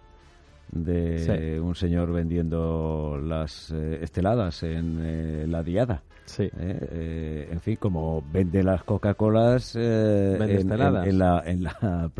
de 0.72 1.60
un 1.60 1.74
señor 1.74 2.12
vendiendo 2.12 3.20
las 3.22 3.70
eh, 3.70 4.00
esteladas 4.02 4.62
en 4.62 4.98
eh, 5.02 5.46
la 5.46 5.62
diada. 5.62 6.02
Sí. 6.24 6.50
Eh, 6.58 7.48
en 7.52 7.60
fin, 7.60 7.76
como 7.76 8.24
vende 8.32 8.62
las 8.62 8.82
Coca-Colas 8.82 9.76
en, 9.76 10.42
en, 10.42 10.68
la, 10.68 11.04
en, 11.04 11.18
la, 11.18 12.10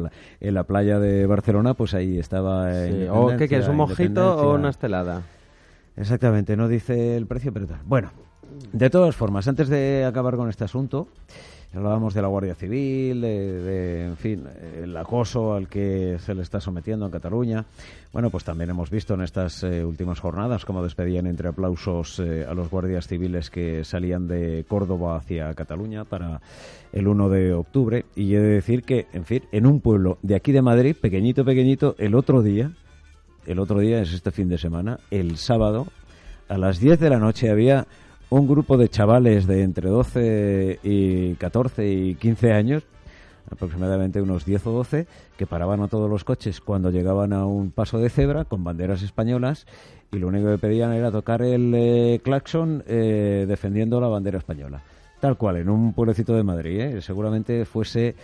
en 0.40 0.54
la 0.54 0.64
playa 0.64 0.98
de 0.98 1.26
Barcelona, 1.26 1.74
pues 1.74 1.94
ahí 1.94 2.18
estaba. 2.18 2.68
¿O 3.10 3.34
qué 3.36 3.48
quieres, 3.48 3.66
un 3.66 3.76
mojito 3.76 4.36
o 4.36 4.54
una 4.54 4.68
estelada? 4.68 5.22
Exactamente, 5.96 6.56
no 6.56 6.68
dice 6.68 7.16
el 7.16 7.26
precio, 7.26 7.52
pero 7.52 7.66
tal. 7.66 7.80
Bueno, 7.84 8.10
de 8.72 8.90
todas 8.90 9.14
formas, 9.14 9.46
antes 9.48 9.68
de 9.68 10.04
acabar 10.04 10.36
con 10.36 10.48
este 10.48 10.64
asunto, 10.64 11.08
hablábamos 11.72 12.14
de 12.14 12.22
la 12.22 12.28
Guardia 12.28 12.54
Civil, 12.54 13.20
de, 13.20 14.06
en 14.06 14.16
fin, 14.16 14.44
el 14.82 14.96
acoso 14.96 15.54
al 15.54 15.68
que 15.68 16.18
se 16.20 16.34
le 16.34 16.42
está 16.42 16.60
sometiendo 16.60 17.06
en 17.06 17.12
Cataluña. 17.12 17.64
Bueno, 18.12 18.30
pues 18.30 18.44
también 18.44 18.70
hemos 18.70 18.90
visto 18.90 19.14
en 19.14 19.22
estas 19.22 19.62
eh, 19.64 19.84
últimas 19.84 20.20
jornadas 20.20 20.64
cómo 20.64 20.82
despedían 20.82 21.26
entre 21.26 21.48
aplausos 21.48 22.20
eh, 22.20 22.46
a 22.48 22.54
los 22.54 22.70
guardias 22.70 23.06
civiles 23.06 23.50
que 23.50 23.84
salían 23.84 24.28
de 24.28 24.64
Córdoba 24.68 25.16
hacia 25.16 25.54
Cataluña 25.54 26.04
para 26.04 26.40
el 26.92 27.08
1 27.08 27.28
de 27.28 27.52
octubre. 27.54 28.04
Y 28.14 28.34
he 28.34 28.40
de 28.40 28.48
decir 28.48 28.82
que, 28.82 29.06
en 29.12 29.24
fin, 29.24 29.42
en 29.52 29.66
un 29.66 29.80
pueblo 29.80 30.18
de 30.22 30.36
aquí 30.36 30.52
de 30.52 30.62
Madrid, 30.62 30.96
pequeñito, 31.00 31.44
pequeñito, 31.44 31.96
el 31.98 32.14
otro 32.14 32.42
día, 32.42 32.72
el 33.46 33.58
otro 33.58 33.80
día, 33.80 34.00
es 34.00 34.12
este 34.12 34.30
fin 34.30 34.48
de 34.48 34.58
semana, 34.58 34.98
el 35.10 35.36
sábado, 35.36 35.86
a 36.48 36.58
las 36.58 36.78
10 36.78 37.00
de 37.00 37.10
la 37.10 37.18
noche 37.18 37.50
había 37.50 37.86
un 38.30 38.48
grupo 38.48 38.76
de 38.76 38.88
chavales 38.88 39.46
de 39.46 39.62
entre 39.62 39.88
12 39.88 40.80
y 40.82 41.34
14 41.34 41.88
y 41.88 42.14
15 42.16 42.52
años, 42.52 42.82
aproximadamente 43.50 44.20
unos 44.20 44.44
10 44.44 44.66
o 44.66 44.72
12, 44.72 45.06
que 45.36 45.46
paraban 45.46 45.82
a 45.82 45.88
todos 45.88 46.10
los 46.10 46.24
coches 46.24 46.60
cuando 46.60 46.90
llegaban 46.90 47.32
a 47.32 47.46
un 47.46 47.70
paso 47.70 47.98
de 47.98 48.10
cebra 48.10 48.44
con 48.44 48.64
banderas 48.64 49.02
españolas 49.02 49.66
y 50.10 50.18
lo 50.18 50.28
único 50.28 50.50
que 50.50 50.58
pedían 50.58 50.92
era 50.92 51.10
tocar 51.10 51.42
el 51.42 51.72
eh, 51.74 52.20
claxon 52.22 52.82
eh, 52.86 53.44
defendiendo 53.48 54.00
la 54.00 54.08
bandera 54.08 54.38
española. 54.38 54.82
Tal 55.20 55.36
cual, 55.36 55.56
en 55.56 55.70
un 55.70 55.94
pueblecito 55.94 56.34
de 56.34 56.42
Madrid. 56.42 56.80
¿eh? 56.80 57.00
Seguramente 57.00 57.64
fuese 57.64 58.14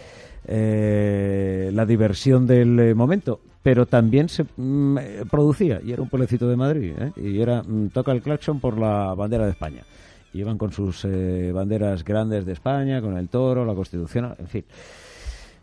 la 0.46 1.86
diversión 1.86 2.46
del 2.46 2.94
momento 2.94 3.40
pero 3.62 3.86
también 3.86 4.28
se 4.28 4.44
mm, 4.56 4.98
eh, 4.98 5.24
producía, 5.30 5.80
y 5.84 5.92
era 5.92 6.02
un 6.02 6.08
pueblecito 6.08 6.48
de 6.48 6.56
Madrid, 6.56 6.94
¿eh? 6.98 7.12
y 7.16 7.40
era 7.40 7.62
mm, 7.62 7.90
toca 7.90 8.12
el 8.12 8.22
claxon 8.22 8.60
por 8.60 8.78
la 8.78 9.14
bandera 9.14 9.44
de 9.44 9.50
España. 9.50 9.82
Iban 10.32 10.58
con 10.58 10.72
sus 10.72 11.04
eh, 11.04 11.50
banderas 11.52 12.04
grandes 12.04 12.46
de 12.46 12.52
España, 12.52 13.00
con 13.00 13.16
el 13.16 13.28
toro, 13.28 13.64
la 13.64 13.74
Constitución, 13.74 14.34
en 14.38 14.46
fin. 14.46 14.64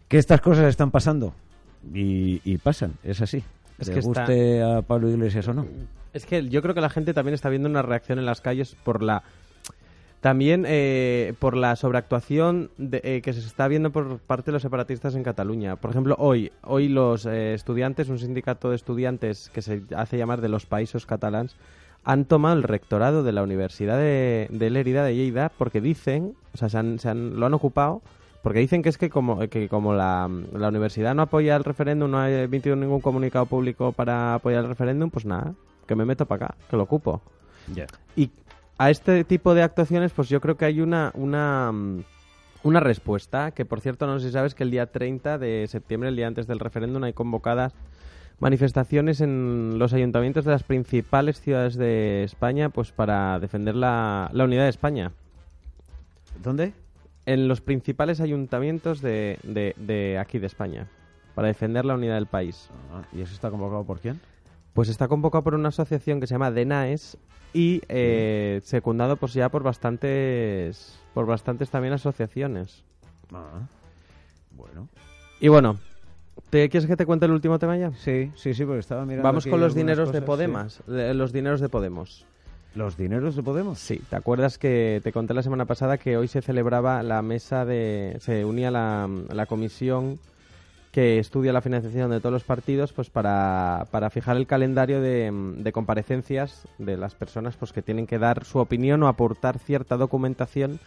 Que 0.08 0.18
estas 0.18 0.42
cosas 0.42 0.66
están 0.66 0.92
pasando, 0.92 1.34
y, 1.94 2.58
pasan, 2.58 2.94
es 3.04 3.22
así. 3.22 3.44
Es 3.80 3.90
que 3.90 4.02
guste 4.02 4.62
a 4.62 4.82
Pablo 4.82 5.10
Iglesias 5.10 5.48
o 5.48 5.54
no. 5.54 5.66
Es 6.14 6.26
que 6.26 6.48
yo 6.50 6.62
creo 6.62 6.74
que 6.74 6.82
la 6.82 6.90
gente 6.90 7.14
también 7.14 7.36
está 7.36 7.50
viendo 7.50 7.70
una 7.70 7.82
reacción 7.82 8.20
en 8.20 8.26
las 8.26 8.42
calles 8.42 8.76
por 8.84 9.04
la 9.04 9.24
también 10.22 10.66
eh, 10.68 11.34
por 11.40 11.56
la 11.56 11.76
sobreactuación 11.76 12.72
eh, 12.80 13.22
que 13.24 13.34
se 13.34 13.40
está 13.40 13.68
viendo 13.68 13.92
por 13.92 14.18
parte 14.20 14.48
de 14.48 14.54
los 14.54 14.62
separatistas 14.62 15.16
en 15.16 15.24
Cataluña. 15.24 15.76
Por 15.76 15.92
ejemplo, 15.92 16.16
hoy, 16.18 16.52
hoy 16.64 16.90
los 16.90 17.26
eh, 17.26 17.54
estudiantes, 17.54 18.10
un 18.10 18.20
sindicato 18.20 18.70
de 18.70 18.76
estudiantes 18.76 19.50
que 19.54 19.62
se 19.62 19.84
hace 19.96 20.18
llamar 20.18 20.42
de 20.42 20.50
los 20.50 20.66
países 20.66 21.06
catalans, 21.06 21.56
han 22.04 22.26
tomado 22.26 22.56
el 22.56 22.64
rectorado 22.64 23.22
de 23.22 23.32
la 23.32 23.44
Universidad 23.44 23.98
de, 23.98 24.48
de 24.50 24.70
Lérida, 24.70 25.04
de 25.04 25.16
Lleida, 25.16 25.52
porque 25.56 25.82
dicen, 25.82 26.36
o 26.54 26.58
sea, 26.58 26.70
se 26.70 26.78
han, 26.78 27.40
lo 27.40 27.46
han 27.46 27.54
ocupado, 27.54 28.02
porque 28.42 28.60
dicen 28.60 28.82
que 28.82 28.90
es 28.90 28.98
que 28.98 29.10
como, 29.10 29.40
que 29.50 29.68
como 29.68 29.94
la, 29.94 30.30
la 30.54 30.70
universidad 30.70 31.14
no 31.14 31.24
apoya 31.24 31.56
el 31.58 31.64
referéndum, 31.64 32.10
no 32.10 32.20
ha 32.20 32.32
emitido 32.32 32.76
ningún 32.76 33.02
comunicado 33.02 33.46
público 33.46 33.92
para 33.92 34.36
apoyar 34.36 34.64
el 34.64 34.70
referéndum, 34.70 35.10
pues 35.10 35.26
nada, 35.26 35.54
que 35.86 35.96
me 35.96 36.06
meto 36.06 36.26
para 36.26 36.46
acá, 36.46 36.56
que 36.70 36.78
lo 36.78 36.84
ocupo. 36.84 37.22
Y 38.16 38.30
a 38.78 38.90
este 38.90 39.24
tipo 39.24 39.54
de 39.54 39.64
actuaciones, 39.64 40.12
pues 40.12 40.30
yo 40.30 40.40
creo 40.42 40.58
que 40.58 40.66
hay 40.66 40.82
una, 40.82 41.12
una, 41.16 41.72
mm, 41.72 42.04
una 42.64 42.80
respuesta, 42.80 43.52
que 43.52 43.66
por 43.66 43.82
cierto 43.82 44.06
no 44.08 44.20
sé 44.20 44.28
si 44.28 44.34
sabes 44.34 44.54
que 44.56 44.64
el 44.64 44.72
día 44.72 44.92
30 44.92 45.38
de 45.38 45.66
septiembre, 45.68 46.10
el 46.10 46.16
día 46.16 46.28
antes 46.28 46.48
del 46.48 46.60
referéndum, 46.60 47.04
hay 47.04 47.14
convocadas 47.14 47.74
manifestaciones 48.40 49.22
en 49.22 49.80
los 49.80 49.94
ayuntamientos 49.94 50.46
de 50.46 50.52
las 50.52 50.64
principales 50.64 51.42
ciudades 51.42 51.76
de 51.76 52.24
España, 52.24 52.70
pues 52.70 52.92
para 52.92 53.40
defender 53.40 53.76
la, 53.76 54.30
la 54.32 54.44
unidad 54.44 54.64
de 54.64 54.70
España. 54.70 55.12
¿Dónde? 56.44 56.74
En 57.26 57.48
los 57.48 57.62
principales 57.62 58.22
ayuntamientos 58.22 59.02
de, 59.02 59.40
de, 59.44 59.74
de 59.78 60.20
aquí 60.20 60.38
de 60.38 60.46
España, 60.46 60.88
para 61.34 61.48
defender 61.48 61.84
la 61.84 61.96
unidad 61.96 62.16
del 62.16 62.28
país. 62.28 62.70
Ah, 62.94 63.02
¿Y 63.12 63.22
eso 63.22 63.34
está 63.34 63.50
convocado 63.50 63.84
por 63.86 64.00
quién? 64.00 64.22
Pues 64.74 64.88
está 64.90 65.08
convocado 65.08 65.44
por 65.44 65.56
una 65.56 65.70
asociación 65.70 66.20
que 66.20 66.28
se 66.28 66.36
llama 66.36 66.52
DENAES 66.52 67.18
y 67.58 67.82
eh, 67.90 68.62
secundado 68.64 69.18
pues 69.18 69.34
ya 69.34 69.50
por 69.50 69.64
bastantes 69.64 71.00
por 71.16 71.26
bastantes 71.26 71.72
también 71.72 71.92
asociaciones. 71.92 72.84
Ah, 73.34 73.68
bueno. 74.52 74.88
Y 75.40 75.48
bueno, 75.48 75.80
¿te 76.52 76.70
quieres 76.70 76.88
que 76.88 76.96
te 76.96 77.08
cuente 77.08 77.26
el 77.26 77.32
último 77.32 77.58
tema 77.58 77.76
ya? 77.76 77.92
Sí, 77.94 78.32
sí, 78.36 78.54
sí, 78.54 78.64
porque 78.64 78.82
estaba 78.82 79.06
mirando 79.06 79.24
Vamos 79.24 79.48
con 79.48 79.60
los 79.60 79.74
dineros 79.74 80.12
de 80.12 80.22
Podemos, 80.22 80.84
los 80.86 81.34
dineros 81.34 81.60
de 81.60 81.68
Podemos. 81.68 82.28
¿Los 82.76 82.96
dineros 82.96 83.36
de 83.36 83.42
Podemos? 83.42 83.80
Sí, 83.80 84.00
¿te 84.08 84.16
acuerdas 84.16 84.60
que 84.60 85.02
te 85.04 85.12
conté 85.12 85.34
la 85.34 85.42
semana 85.42 85.66
pasada 85.66 85.98
que 85.98 86.16
hoy 86.16 86.28
se 86.28 86.44
celebraba 86.44 87.02
la 87.02 87.24
mesa 87.24 87.66
de... 87.66 88.18
se 88.20 88.46
unía 88.46 88.70
la, 88.70 89.10
la 89.34 89.48
comisión 89.48 90.20
que 90.92 91.20
estudia 91.20 91.54
la 91.54 91.62
financiación 91.62 92.10
de 92.10 92.20
todos 92.20 92.34
los 92.34 92.44
partidos 92.44 92.94
pues 92.94 93.10
para, 93.10 93.88
para 93.92 94.10
fijar 94.10 94.38
el 94.38 94.48
calendario 94.48 95.02
de, 95.02 95.32
de, 95.58 95.72
comparecencias 95.72 96.68
de 96.78 96.98
las 96.98 97.14
personas 97.14 97.56
pues 97.56 97.74
que 97.74 97.82
tienen 97.82 98.08
que 98.08 98.20
dar 98.20 98.46
su 98.46 98.60
opinión 98.60 99.04
o 99.04 99.08
aportar 99.08 99.60
cierta 99.60 99.98
documentación 99.98 100.80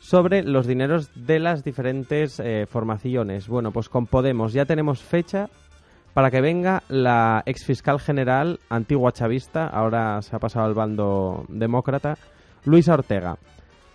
sobre 0.00 0.42
los 0.42 0.66
dineros 0.66 1.10
de 1.14 1.38
las 1.38 1.64
diferentes 1.64 2.40
eh, 2.40 2.66
formaciones. 2.66 3.48
Bueno, 3.48 3.72
pues 3.72 3.88
con 3.88 4.06
Podemos 4.06 4.52
ya 4.52 4.64
tenemos 4.64 5.02
fecha 5.02 5.48
para 6.14 6.30
que 6.30 6.40
venga 6.40 6.82
la 6.88 7.42
ex 7.46 7.64
fiscal 7.64 8.00
general 8.00 8.58
antigua 8.70 9.12
chavista, 9.12 9.66
ahora 9.66 10.22
se 10.22 10.34
ha 10.34 10.38
pasado 10.38 10.66
al 10.66 10.74
bando 10.74 11.44
demócrata, 11.48 12.16
Luisa 12.64 12.94
Ortega 12.94 13.36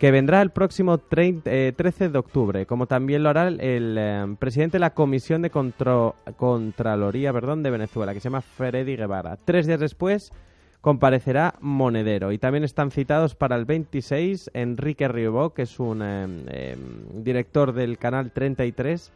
que 0.04 0.12
vendrá 0.12 0.42
el 0.42 0.50
próximo 0.50 0.98
13 0.98 1.42
eh, 1.46 1.74
de 2.12 2.18
octubre, 2.20 2.66
como 2.66 2.88
también 2.88 3.24
lo 3.24 3.30
hará 3.30 3.48
el, 3.48 3.96
eh, 3.98 4.36
presidente 4.38 4.76
de 4.76 4.82
la 4.82 4.94
Comisión 4.94 5.42
de 5.42 5.50
Contraloría 5.50 7.32
perdón, 7.32 7.64
de 7.64 7.72
Venezuela, 7.72 8.14
que 8.14 8.20
se 8.20 8.26
llama 8.26 8.42
Freddy 8.42 8.98
Guevara. 8.98 9.38
Tres 9.46 9.66
días 9.66 9.80
después 9.80 10.34
comparecerá 10.82 11.56
Monedero 11.62 12.34
y 12.34 12.38
también 12.38 12.66
están 12.66 12.92
citados 12.92 13.34
para 13.34 13.56
el 13.56 13.64
26 13.64 14.52
Enrique 14.54 15.08
Riobó, 15.08 15.54
que 15.54 15.62
es 15.62 15.80
un 15.80 16.02
eh, 16.04 16.76
director 17.14 17.72
del 17.72 17.98
canal 17.98 18.32
33 18.32 19.10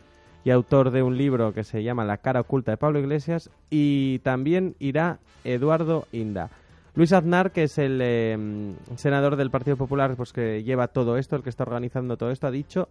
y 0.45 0.51
autor 0.51 0.91
de 0.91 1.03
un 1.03 1.17
libro 1.17 1.53
que 1.53 1.65
se 1.65 1.83
llama 1.83 2.05
La 2.05 2.19
cara 2.19 2.39
oculta 2.39 2.71
de 2.71 2.77
Pablo 2.77 2.99
Iglesias, 2.99 3.49
y 3.69 4.19
también 4.19 4.73
irá 4.79 5.19
Eduardo 5.43 6.07
Inda. 6.13 6.49
Luis 6.97 7.13
Aznar, 7.13 7.51
que 7.51 7.61
es 7.61 7.77
el 7.77 8.01
em, 8.01 8.75
senador 8.95 9.35
del 9.35 9.51
Partido 9.51 9.77
Popular 9.77 10.15
pues 10.15 10.33
que 10.33 10.63
lleva 10.63 10.87
todo 10.87 11.17
esto, 11.17 11.35
el 11.35 11.43
que 11.43 11.51
está 11.51 11.61
organizando 11.61 12.17
todo 12.17 12.31
esto, 12.31 12.47
ha 12.47 12.51
dicho 12.51 12.89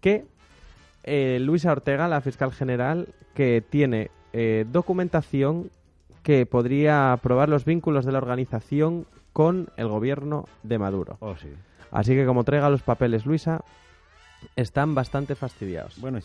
que 0.00 0.24
eh, 1.04 1.38
Luisa 1.40 1.70
Ortega, 1.70 2.08
la 2.08 2.20
fiscal 2.20 2.50
general, 2.52 3.10
que 3.32 3.62
tiene 3.62 4.10
eh, 4.32 4.66
documentación 4.72 5.70
que 6.24 6.46
podría 6.46 7.16
probar 7.22 7.48
los 7.48 7.64
vínculos 7.64 8.04
de 8.04 8.10
la 8.10 8.18
organización 8.18 9.06
con 9.32 9.68
el 9.76 9.86
gobierno 9.86 10.48
de 10.64 10.78
Maduro. 10.80 11.18
Oh, 11.20 11.36
sí. 11.36 11.50
Así 11.92 12.16
que 12.16 12.26
como 12.26 12.42
traiga 12.42 12.68
los 12.70 12.82
papeles 12.82 13.24
Luisa, 13.24 13.62
están 14.56 14.96
bastante 14.96 15.36
fastidiados. 15.36 16.00
Bueno, 16.00 16.18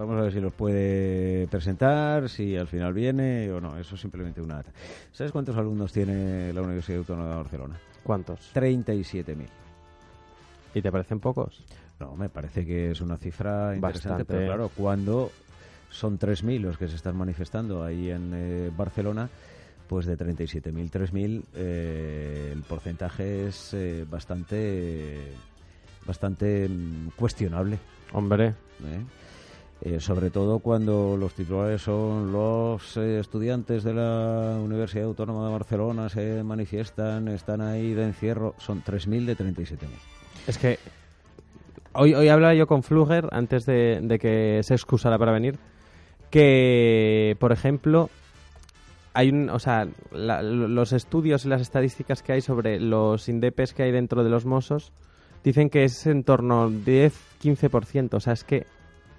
Vamos 0.00 0.16
a 0.16 0.22
ver 0.22 0.32
si 0.32 0.40
los 0.40 0.54
puede 0.54 1.46
presentar, 1.48 2.30
si 2.30 2.56
al 2.56 2.66
final 2.66 2.94
viene 2.94 3.52
o 3.52 3.60
no. 3.60 3.76
Eso 3.76 3.96
es 3.96 4.00
simplemente 4.00 4.40
una 4.40 4.54
data. 4.54 4.72
¿Sabes 5.12 5.30
cuántos 5.30 5.54
alumnos 5.58 5.92
tiene 5.92 6.54
la 6.54 6.62
Universidad 6.62 7.00
Autónoma 7.00 7.28
de 7.28 7.36
Barcelona? 7.36 7.78
¿Cuántos? 8.02 8.50
37.000. 8.54 9.46
¿Y 10.72 10.80
te 10.80 10.90
parecen 10.90 11.20
pocos? 11.20 11.62
No, 11.98 12.16
me 12.16 12.30
parece 12.30 12.64
que 12.64 12.92
es 12.92 13.02
una 13.02 13.18
cifra 13.18 13.74
interesante, 13.74 14.24
pero 14.24 14.46
claro, 14.46 14.70
cuando 14.74 15.32
son 15.90 16.18
3.000 16.18 16.60
los 16.60 16.78
que 16.78 16.88
se 16.88 16.96
están 16.96 17.18
manifestando 17.18 17.84
ahí 17.84 18.08
en 18.08 18.32
eh, 18.32 18.70
Barcelona, 18.74 19.28
pues 19.86 20.06
de 20.06 20.16
37.000, 20.16 20.90
3.000, 20.90 21.42
eh, 21.56 22.52
el 22.54 22.62
porcentaje 22.62 23.48
es 23.48 23.74
eh, 23.74 24.06
bastante, 24.10 25.18
bastante 26.06 26.66
mm, 26.70 27.10
cuestionable. 27.16 27.78
Hombre. 28.14 28.54
Sobre 29.98 30.30
todo 30.30 30.58
cuando 30.58 31.16
los 31.16 31.34
titulares 31.34 31.82
son 31.82 32.32
los 32.32 32.96
estudiantes 32.96 33.82
de 33.82 33.94
la 33.94 34.58
Universidad 34.62 35.06
Autónoma 35.06 35.46
de 35.46 35.52
Barcelona, 35.52 36.08
se 36.08 36.42
manifiestan, 36.42 37.28
están 37.28 37.60
ahí 37.60 37.94
de 37.94 38.04
encierro, 38.04 38.54
son 38.58 38.82
3.000 38.82 39.24
de 39.24 39.36
37.000. 39.36 39.76
Es 40.46 40.58
que 40.58 40.78
hoy, 41.94 42.14
hoy 42.14 42.28
hablaba 42.28 42.54
yo 42.54 42.66
con 42.66 42.82
Fluger 42.82 43.28
antes 43.32 43.64
de, 43.64 44.00
de 44.02 44.18
que 44.18 44.60
se 44.62 44.74
excusara 44.74 45.18
para 45.18 45.32
venir 45.32 45.58
que, 46.30 47.36
por 47.40 47.52
ejemplo, 47.52 48.08
hay 49.12 49.30
un, 49.30 49.50
o 49.50 49.58
sea, 49.58 49.88
los 50.12 50.92
estudios 50.92 51.44
y 51.44 51.48
las 51.48 51.60
estadísticas 51.60 52.22
que 52.22 52.32
hay 52.32 52.40
sobre 52.40 52.78
los 52.80 53.28
indepes 53.28 53.74
que 53.74 53.82
hay 53.82 53.92
dentro 53.92 54.22
de 54.22 54.30
los 54.30 54.46
Mossos 54.46 54.92
dicen 55.42 55.68
que 55.68 55.84
es 55.84 56.06
en 56.06 56.22
torno 56.22 56.62
al 56.62 56.84
10-15%. 56.84 58.14
O 58.14 58.20
sea, 58.20 58.34
es 58.34 58.44
que 58.44 58.66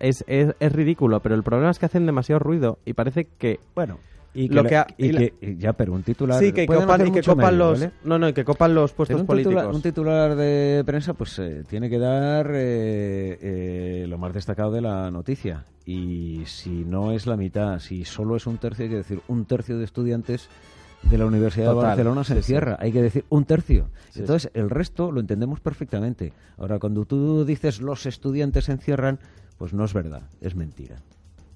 es, 0.02 0.24
es, 0.28 0.54
es, 0.60 0.72
ridículo, 0.72 1.22
pero 1.22 1.36
el 1.36 1.44
problema 1.44 1.72
es 1.72 1.80
que 1.80 1.86
hacen 1.86 2.06
demasiado 2.06 2.40
ruido 2.40 2.80
y 2.86 2.94
parece 2.94 3.26
que... 3.38 3.60
Bueno, 3.76 4.00
y 4.34 4.48
que, 4.48 4.86
y 4.98 5.12
que 5.12 5.58
ya, 5.60 5.74
pero 5.74 5.94
un 5.94 6.04
titular. 6.04 6.40
Sí, 6.40 6.54
que 6.54 6.66
copan, 6.66 7.08
y 7.08 7.12
que 7.12 7.22
copan 7.22 7.58
los. 7.58 7.86
No, 8.06 8.18
no, 8.18 8.30
y 8.30 8.34
que 8.34 8.46
copan 8.46 8.74
los 8.74 8.94
puestos 8.94 9.20
un 9.20 9.28
políticos. 9.28 9.56
Titular, 9.56 9.76
un 9.76 9.82
titular 9.82 10.36
de 10.36 10.84
prensa, 10.86 11.14
pues 11.14 11.38
eh, 11.40 11.64
tiene 11.68 11.90
que 11.90 12.00
dar 12.00 12.48
eh, 12.54 13.38
eh, 13.42 14.06
lo 14.08 14.18
más 14.18 14.34
destacado 14.34 14.72
de 14.72 14.80
la 14.80 15.12
noticia. 15.12 15.66
Y 15.86 16.44
si 16.46 16.86
no 16.86 17.12
es 17.12 17.28
la 17.28 17.36
mitad, 17.36 17.80
si 17.80 18.06
solo 18.06 18.38
es 18.38 18.48
un 18.48 18.58
tercio, 18.58 18.86
hay 18.86 18.90
que 18.92 18.98
decir 18.98 19.22
un 19.28 19.44
tercio 19.44 19.78
de 19.78 19.84
estudiantes 19.84 20.48
de 21.04 21.18
la 21.18 21.26
Universidad 21.26 21.70
de 21.70 21.82
Barcelona 21.82 22.24
se 22.24 22.36
encierra. 22.36 22.78
Hay 22.80 22.94
que 22.94 23.02
decir 23.02 23.26
un 23.30 23.44
tercio. 23.44 23.90
Entonces, 24.16 24.52
el 24.54 24.70
resto 24.70 25.12
lo 25.12 25.20
entendemos 25.20 25.60
perfectamente. 25.60 26.32
Ahora, 26.58 26.80
cuando 26.80 27.06
tú 27.06 27.44
dices 27.44 27.82
los 27.82 28.06
estudiantes 28.06 28.66
se 28.66 28.74
encierran, 28.74 29.20
pues 29.62 29.74
no 29.74 29.86
es 29.86 29.94
verdad, 29.94 30.24
es 30.42 30.56
mentira 30.56 30.96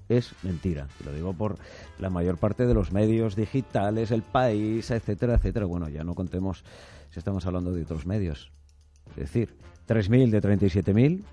es 0.08 0.32
mentira. 0.44 0.86
Lo 1.04 1.12
digo 1.12 1.32
por 1.32 1.58
la 1.98 2.08
mayor 2.08 2.38
parte 2.38 2.64
de 2.64 2.72
los 2.72 2.92
medios 2.92 3.34
digitales, 3.34 4.12
el 4.12 4.22
país, 4.22 4.88
etcétera, 4.92 5.34
etcétera. 5.34 5.66
Bueno, 5.66 5.88
ya 5.88 6.04
no 6.04 6.14
contemos 6.14 6.62
si 7.10 7.18
estamos 7.18 7.44
hablando 7.46 7.72
de 7.72 7.82
otros 7.82 8.06
medios. 8.06 8.52
Es 9.10 9.32
decir, 9.32 9.56
3.000 9.88 10.30
de 10.30 10.40
37.000 10.40 11.24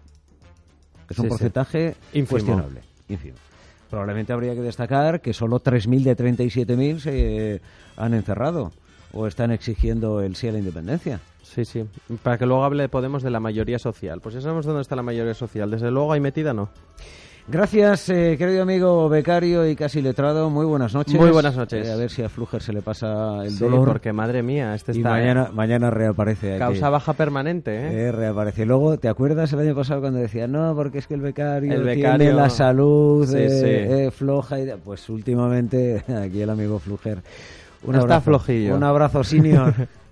es 1.11 1.19
un 1.19 1.27
porcentaje 1.27 1.95
incuestionable, 2.13 2.81
ínfimo. 3.07 3.37
Probablemente 3.91 4.33
habría 4.33 4.55
que 4.55 4.61
destacar 4.61 5.21
que 5.21 5.31
solo 5.31 5.59
3.000 5.59 6.01
de 6.01 6.17
37.000 6.17 6.97
se 6.97 7.61
han 7.95 8.15
encerrado 8.15 8.71
o 9.13 9.27
están 9.27 9.51
exigiendo 9.51 10.21
el 10.21 10.35
sí 10.35 10.47
a 10.47 10.51
la 10.51 10.59
independencia. 10.59 11.19
Sí, 11.43 11.65
sí. 11.65 11.85
Para 12.23 12.37
que 12.37 12.45
luego 12.45 12.63
hable 12.63 12.89
Podemos 12.89 13.23
de 13.23 13.29
la 13.29 13.39
mayoría 13.39 13.79
social. 13.79 14.19
Pues 14.21 14.35
ya 14.35 14.41
sabemos 14.41 14.65
dónde 14.65 14.81
está 14.81 14.95
la 14.95 15.03
mayoría 15.03 15.33
social. 15.33 15.69
Desde 15.69 15.91
luego, 15.91 16.13
hay 16.13 16.19
metida 16.19 16.53
no. 16.53 16.69
Gracias, 17.45 18.07
eh, 18.07 18.35
querido 18.37 18.61
amigo 18.61 19.09
becario 19.09 19.67
y 19.67 19.75
casi 19.75 20.01
letrado. 20.01 20.49
Muy 20.49 20.65
buenas 20.65 20.93
noches. 20.93 21.13
Muy 21.15 21.29
buenas 21.29 21.57
noches. 21.57 21.85
Eh, 21.85 21.91
a 21.91 21.97
ver 21.97 22.09
si 22.09 22.23
a 22.23 22.29
Fluger 22.29 22.61
se 22.61 22.71
le 22.71 22.81
pasa 22.81 23.43
el 23.43 23.59
dolor. 23.59 23.85
porque 23.85 24.13
madre 24.13 24.41
mía, 24.41 24.73
este 24.73 24.93
está... 24.93 25.09
mañana, 25.09 25.49
mañana 25.53 25.89
reaparece. 25.91 26.57
Causa 26.57 26.89
baja 26.89 27.11
permanente, 27.11 27.75
¿eh? 27.75 28.07
¿eh? 28.07 28.11
Reaparece. 28.13 28.65
Luego, 28.65 28.97
¿te 28.97 29.09
acuerdas 29.09 29.51
el 29.51 29.59
año 29.59 29.75
pasado 29.75 29.99
cuando 29.99 30.19
decía, 30.19 30.47
no, 30.47 30.73
porque 30.73 30.99
es 30.99 31.07
que 31.07 31.15
el 31.15 31.21
becario, 31.21 31.73
el 31.73 31.83
becario... 31.83 32.17
tiene 32.17 32.33
la 32.33 32.49
salud 32.49 33.27
floja? 34.11 34.59
Y... 34.61 34.71
Pues 34.81 35.09
últimamente, 35.09 36.01
aquí 36.23 36.41
el 36.41 36.49
amigo 36.49 36.79
Fluger. 36.79 37.21
Un 37.85 37.95
está 37.95 38.21
flojillo. 38.21 38.75
Un 38.75 38.83
abrazo, 38.83 39.23
senior. 39.23 39.73